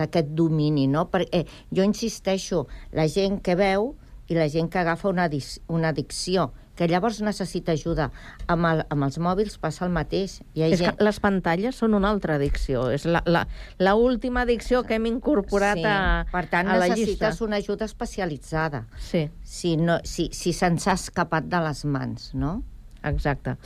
[0.00, 1.06] d'aquest domini, no?
[1.12, 2.64] Perquè eh, jo insisteixo,
[2.96, 3.92] la gent que veu
[4.28, 5.28] i la gent que agafa una,
[5.68, 8.10] una addicció, que llavors necessita ajuda.
[8.52, 10.38] Amb, el, amb els mòbils passa el mateix.
[10.54, 12.90] Hi ha És que les pantalles són una altra addicció.
[12.92, 13.46] És la, la,
[13.80, 15.88] la última addicció que hem incorporat sí.
[15.88, 17.00] a, per tant, a la llista.
[17.00, 18.84] necessites una ajuda especialitzada.
[19.00, 19.26] Sí.
[19.42, 22.58] Si, no, si, si se'ns ha escapat de les mans, no?
[23.06, 23.56] Exacte.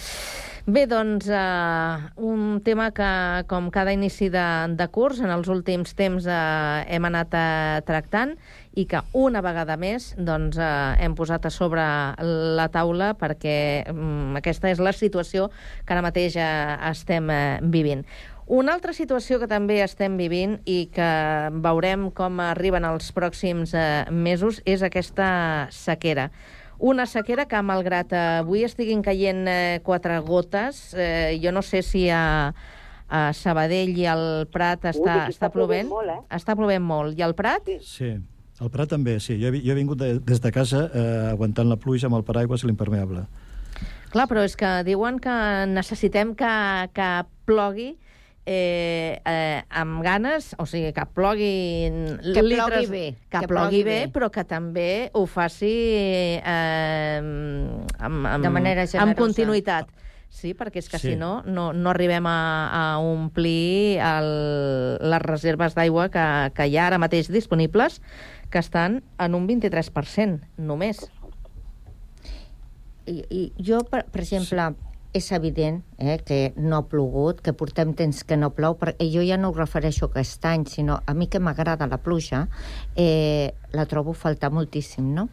[0.70, 3.10] Bé, doncs, uh, un tema que,
[3.50, 4.46] com cada inici de,
[4.76, 8.36] de curs, en els últims temps uh, hem anat uh, tractant
[8.78, 11.82] i que una vegada més doncs, uh, hem posat a sobre
[12.58, 15.48] la taula perquè um, aquesta és la situació
[15.84, 18.06] que ara mateix uh, estem uh, vivint.
[18.50, 21.10] Una altra situació que també estem vivint i que
[21.62, 26.24] veurem com arriben els pròxims eh, mesos és aquesta sequera.
[26.82, 31.84] Una sequera que, malgrat eh, avui estiguin caient eh, quatre gotes, eh, jo no sé
[31.86, 32.50] si a,
[33.06, 35.94] a Sabadell i al Prat està, aquí està està plovent plovent.
[35.94, 36.36] molt, eh?
[36.40, 37.14] Està plovent molt.
[37.22, 37.70] I al Prat?
[37.86, 38.16] Sí.
[38.60, 39.38] El Prat també, sí.
[39.40, 42.24] Jo he, jo he vingut de, des de casa eh, aguantant la pluja amb el
[42.28, 43.24] paraigües i l'impermeable.
[44.10, 45.34] Clar, però és que diuen que
[45.70, 46.50] necessitem que,
[46.92, 47.08] que
[47.46, 47.92] plogui
[48.44, 51.52] eh, eh, amb ganes, o sigui, que plogui...
[52.34, 54.10] Que plogui bé, Que, que plogui plogui bé, bé.
[54.12, 55.70] però que també ho faci
[56.42, 57.20] eh,
[57.98, 59.18] amb, amb, De manera amb generosa.
[59.22, 59.96] continuïtat.
[60.30, 61.08] Sí, perquè és que Sí.
[61.10, 64.28] si no, no, no arribem a, a omplir el,
[65.10, 67.98] les reserves d'aigua que, que hi ha ara mateix disponibles,
[68.50, 71.06] que estan en un 23% només.
[73.06, 74.70] I, i jo, per, per exemple,
[75.12, 79.24] és evident eh, que no ha plogut, que portem temps que no plou, perquè jo
[79.26, 82.44] ja no ho refereixo a aquest any, sinó a mi que m'agrada la pluja,
[82.94, 85.28] eh, la trobo faltar moltíssim, no?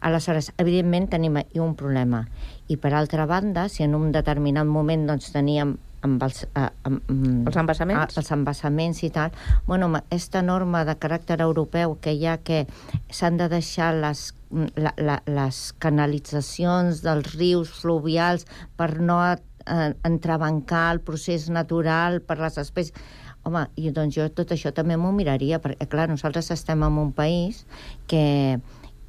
[0.00, 2.26] Aleshores, evidentment tenim un problema.
[2.68, 7.00] I per altra banda, si en un determinat moment doncs, teníem amb els, eh, amb,
[7.10, 8.16] amb, Els embassaments?
[8.16, 9.32] Ah, els embassaments i tal.
[9.66, 12.66] Bueno, aquesta norma de caràcter europeu que hi ha que
[13.10, 14.34] s'han de deixar les,
[14.76, 18.46] la, la, les canalitzacions dels rius fluvials
[18.76, 22.94] per no eh, entrebancar el procés natural per les espècies...
[23.42, 27.08] Home, i doncs jo tot això també m'ho miraria, perquè, clar, nosaltres estem en un
[27.10, 27.64] país
[28.06, 28.60] que,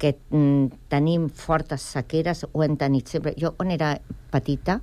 [0.02, 3.36] que mm, tenim fortes sequeres, ho hem tenit sempre.
[3.38, 3.92] Jo, on era
[4.34, 4.80] petita,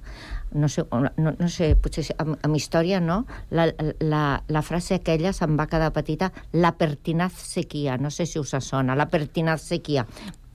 [0.51, 3.25] no sé, no, no sé potser amb, amb història, no?
[3.49, 8.39] La, la, la frase aquella se'm va quedar petita, la pertinaz sequia, no sé si
[8.39, 10.05] us sona, la pertinaz sequia.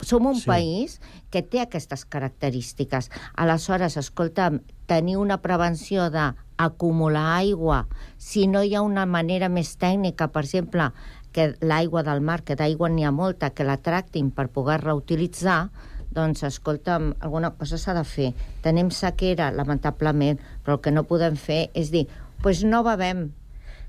[0.01, 0.45] Som un Sí.
[0.45, 3.09] país que té aquestes característiques.
[3.35, 4.51] Aleshores, escolta,
[4.85, 7.87] tenir una prevenció d'acumular aigua,
[8.17, 10.91] si no hi ha una manera més tècnica, per exemple,
[11.31, 15.69] que l'aigua del mar, que d'aigua n'hi ha molta, que la tractin per poder reutilitzar,
[16.17, 18.31] doncs, escolta'm, alguna cosa s'ha de fer.
[18.65, 23.29] Tenim sequera, lamentablement, però el que no podem fer és dir, doncs pues no bevem,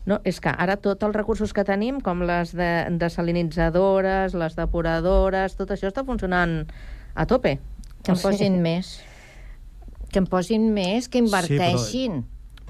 [0.08, 5.52] No, és que ara tots els recursos que tenim, com les de, desalinitzadores, les depuradores,
[5.58, 6.62] tot això està funcionant
[7.14, 7.58] a tope.
[8.02, 9.00] que en posin més.
[10.10, 12.22] Que en posin més, que inverteixin.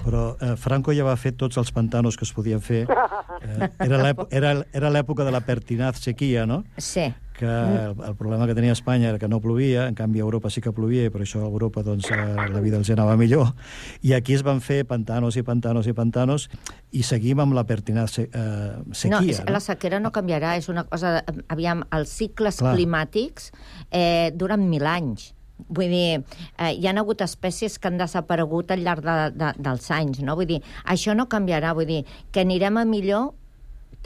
[0.02, 2.86] Però eh, Franco ja va fer tots els pantanos que es podien fer.
[2.88, 6.64] Eh, era l'èpo- era era l'època de la pertinaz sequia, no?
[6.76, 7.06] Sí.
[7.38, 10.50] Que el, el problema que tenia Espanya era que no plovia, en canvi a Europa
[10.50, 12.18] sí que plovia i per això a Europa doncs, eh,
[12.50, 13.54] la vida els anava millor.
[14.02, 16.48] I aquí es van fer pantanos i pantanos i pantanos
[16.90, 19.20] i seguim amb la pertinaz se, eh, sequia.
[19.20, 19.54] no, és, no?
[19.54, 21.18] la sequera no canviarà, és una cosa...
[21.18, 22.72] De, aviam, els cicles Clar.
[22.72, 22.76] Clar.
[22.76, 23.50] climàtics
[23.90, 25.32] eh, duren mil anys.
[25.58, 26.20] Vull dir,
[26.58, 30.36] eh, hi han hagut espècies que han desaparegut al llarg de, de, dels anys, no?
[30.38, 33.32] Vull dir, això no canviarà, vull dir, que anirem a millor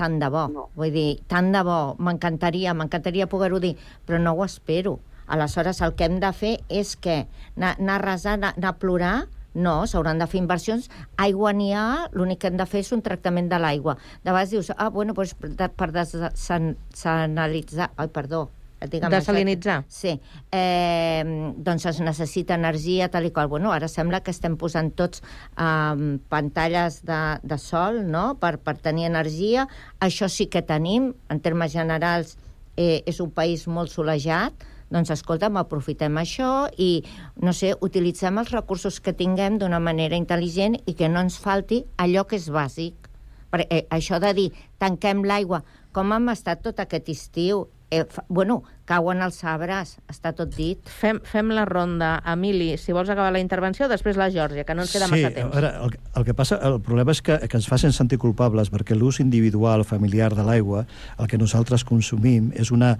[0.03, 0.48] tant de bo.
[0.53, 0.66] No.
[0.78, 3.76] Vull dir, tant de bo, m'encantaria, m'encantaria poder-ho dir,
[4.07, 4.98] però no ho espero.
[5.32, 7.22] Aleshores, el que hem de fer és que
[7.57, 9.16] anar, anar a resar, anar, anar a plorar,
[9.55, 10.90] no, s'hauran de fer inversions.
[11.20, 13.94] Aigua n'hi ha, l'únic que hem de fer és un tractament de l'aigua.
[14.24, 17.90] De vegades dius, ah, bueno, doncs per, per desanalitzar...
[17.96, 18.48] Ai, perdó,
[18.91, 19.83] digue'm, Desalinitzar.
[19.89, 20.16] Sí.
[20.51, 23.49] Eh, doncs es necessita energia, tal i qual.
[23.53, 28.76] Bueno, ara sembla que estem posant tots eh, pantalles de, de sol, no?, per, per
[28.83, 29.68] tenir energia.
[30.01, 32.37] Això sí que tenim, en termes generals,
[32.76, 37.03] eh, és un país molt solejat, doncs escolta'm, aprofitem això i,
[37.41, 41.83] no sé, utilitzem els recursos que tinguem d'una manera intel·ligent i que no ens falti
[41.97, 43.09] allò que és bàsic.
[43.53, 45.62] Perquè, eh, això de dir, tanquem l'aigua,
[45.93, 50.80] com hem estat tot aquest estiu, eh, fa, bueno, cauen els arbres, està tot dit.
[50.88, 52.14] Fem, fem la ronda.
[52.32, 55.32] Emili, si vols acabar la intervenció, després la Georgia, que no ens queda sí, massa
[55.36, 55.57] temps.
[55.61, 58.97] Ara, el, el que passa, el problema és que, que ens facin sentir culpables perquè
[58.97, 60.86] l'ús individual, familiar de l'aigua,
[61.20, 62.97] el que nosaltres consumim és una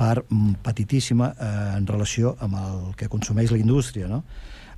[0.00, 0.24] part
[0.64, 4.24] petitíssima eh, en relació amb el que consumeix la indústria, no?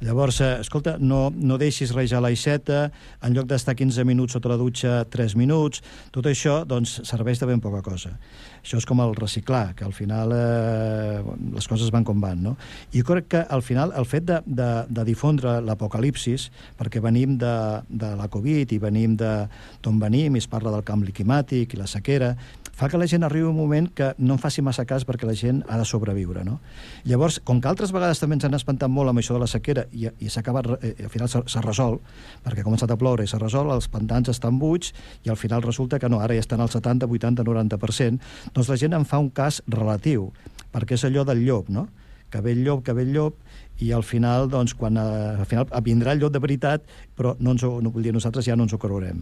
[0.03, 2.89] Llavors, eh, escolta, no, no deixis rejar l'aixeta,
[3.23, 7.47] en lloc d'estar 15 minuts sota la dutxa, 3 minuts, tot això doncs, serveix de
[7.47, 8.17] ben poca cosa.
[8.63, 11.23] Això és com el reciclar, que al final eh,
[11.55, 12.57] les coses van com van, no?
[12.91, 16.49] I jo crec que al final el fet de, de, de difondre l'apocalipsis,
[16.79, 17.55] perquè venim de,
[17.87, 21.87] de la Covid i venim d'on venim, i es parla del canvi climàtic i la
[21.91, 22.35] sequera,
[22.83, 25.37] fa que la gent arribi un moment que no en faci massa cas perquè la
[25.39, 26.59] gent ha de sobreviure, no?
[27.07, 29.87] Llavors, com que altres vegades també ens han espantat molt amb això de la sequera
[29.95, 32.03] i, i s'ha acabat, eh, al final s'ha resolt,
[32.45, 34.93] perquè ha començat a ploure i s'ha resolt, els pantans estan buits
[35.25, 38.19] i al final resulta que no, ara ja estan al 70, 80, 90%,
[38.53, 40.33] doncs la gent en fa un cas relatiu,
[40.75, 41.87] perquè és allò del llop, no?
[42.33, 43.37] que ve el llop, que ve el llop,
[43.85, 45.03] i al final, doncs, quan eh,
[45.37, 46.83] al final vindrà el llop de veritat,
[47.15, 49.21] però no, ens, ho- no vull dir, nosaltres ja no ens ho creurem.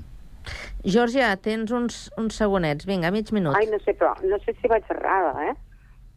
[0.85, 2.87] Georgia, tens uns, uns segonets.
[2.89, 3.57] Vinga, mig minut.
[3.59, 5.55] Ai, no sé, però no sé si vaig errada, eh?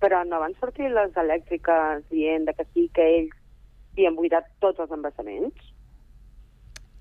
[0.04, 3.40] Però no van sortir les elèctriques dient que sí, que ells
[3.94, 5.73] havien buidat tots els embassaments?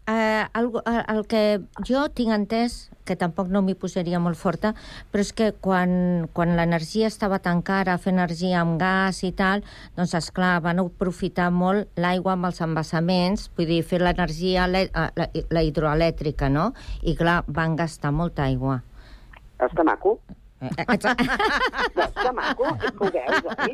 [0.06, 0.72] Eh, el,
[1.08, 4.72] el que jo tinc entès, que tampoc no m'hi posaria molt forta,
[5.14, 9.62] però és que quan, quan l'energia estava tan cara, fer energia amb gas i tal,
[9.94, 14.86] doncs, és clar van aprofitar molt l'aigua amb els embassaments, vull dir, fer l'energia, eh,
[14.90, 16.72] la, la hidroelèctrica, no?
[17.02, 18.80] I, clar, van gastar molta aigua.
[19.62, 20.18] Que maco?
[20.62, 20.98] Eh,
[22.22, 22.76] que maco?
[22.78, 23.72] Que ho veus, oi?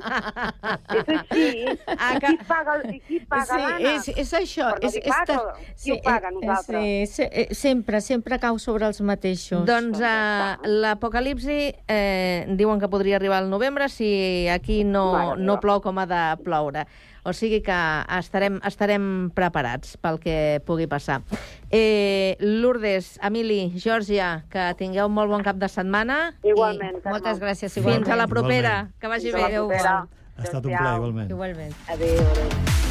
[0.97, 1.49] És així.
[1.69, 3.93] I qui paga, i qui paga sí, l'Anna?
[3.93, 4.71] és, és això.
[4.73, 5.37] Per no és, és, pato.
[5.83, 7.13] Qui ho paga, eh, nosaltres?
[7.13, 9.67] Sí, eh, sempre, sempre cau sobre els mateixos.
[9.69, 15.61] Doncs uh, l'apocalipsi eh, diuen que podria arribar al novembre si aquí no, Mare no
[15.61, 16.87] plou com ha de ploure.
[17.29, 17.77] O sigui que
[18.17, 19.03] estarem, estarem
[19.37, 21.21] preparats pel que pugui passar.
[21.69, 26.33] Eh, Lourdes, Emili, Georgia, que tingueu molt bon cap de setmana.
[26.43, 28.09] Igualment, I moltes gràcies, Fins igualment.
[28.13, 28.75] a la propera.
[28.89, 28.95] Igualment.
[29.01, 29.55] Que vagi Fins bé.
[29.61, 29.97] propera.
[30.39, 31.31] Ha estat un plaer, igualment.
[31.37, 31.75] Igualment.
[31.89, 32.88] Adéu, adéu.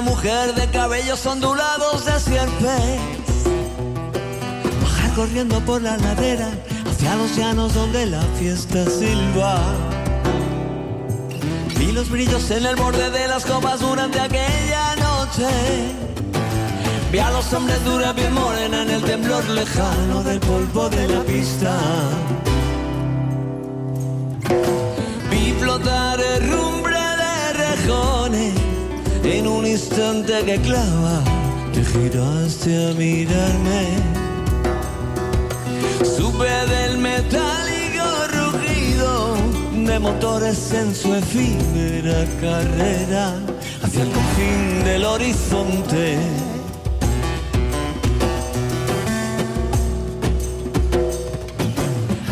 [0.00, 3.00] Mujer de cabellos ondulados de sierpes
[4.82, 6.50] bajar corriendo por la ladera
[6.88, 9.60] hacia los llanos donde la fiesta silba.
[11.78, 15.48] Vi los brillos en el borde de las copas durante aquella noche.
[17.10, 21.20] Vi a los hombres dura piel morena en el temblor lejano del polvo de la
[21.22, 21.76] pista.
[25.30, 28.57] Vi flotar herrumbre de rejones
[29.32, 31.22] en un instante que clava.
[31.72, 33.82] Te giraste a mirarme.
[36.16, 38.06] Supe del metálico
[38.38, 39.36] rugido
[39.86, 43.34] de motores en su efímera carrera
[43.82, 46.18] hacia el confín del horizonte.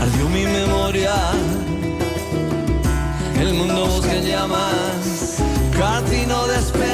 [0.01, 1.15] Ardió mi memoria,
[3.41, 5.43] el mundo busca llamas,
[5.79, 6.47] catino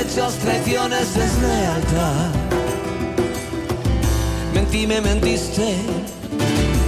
[0.03, 2.31] hechos, traiciones, deslealtad.
[4.55, 5.77] Mentí, me mentiste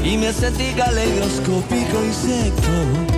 [0.05, 3.15] y me sentí caleidoscópico insecto.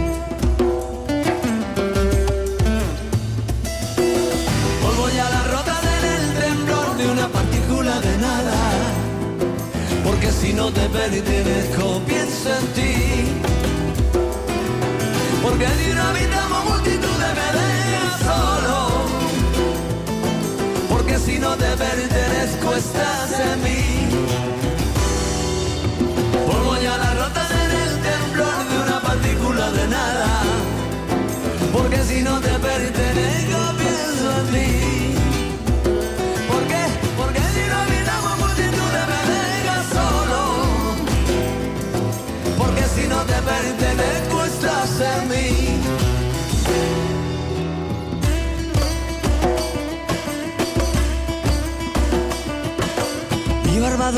[6.97, 8.55] de una partícula de nada,
[10.03, 12.95] porque si no te pertenezco, pienso en ti.
[15.43, 18.56] Porque de una vida multitud de vedeas
[21.27, 23.83] porque si no te pertenezco estás en mí.
[26.47, 30.43] Polvo ya las rotas en el temblor de una partícula de nada.
[31.73, 32.51] Porque si no te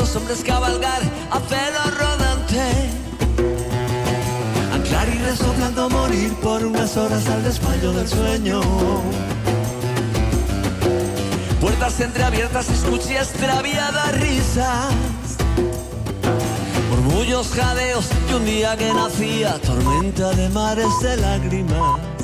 [0.09, 2.71] Barbados hombres cabalgar a pelo rodante.
[4.73, 8.61] Anclar y resoplando morir por unas horas al desmayo del sueño.
[11.61, 14.93] Puertas entreabiertas, escuché extraviadas risas.
[16.89, 22.18] Murmullos, jadeos y un día que nacía tormenta de mares de lágrimas.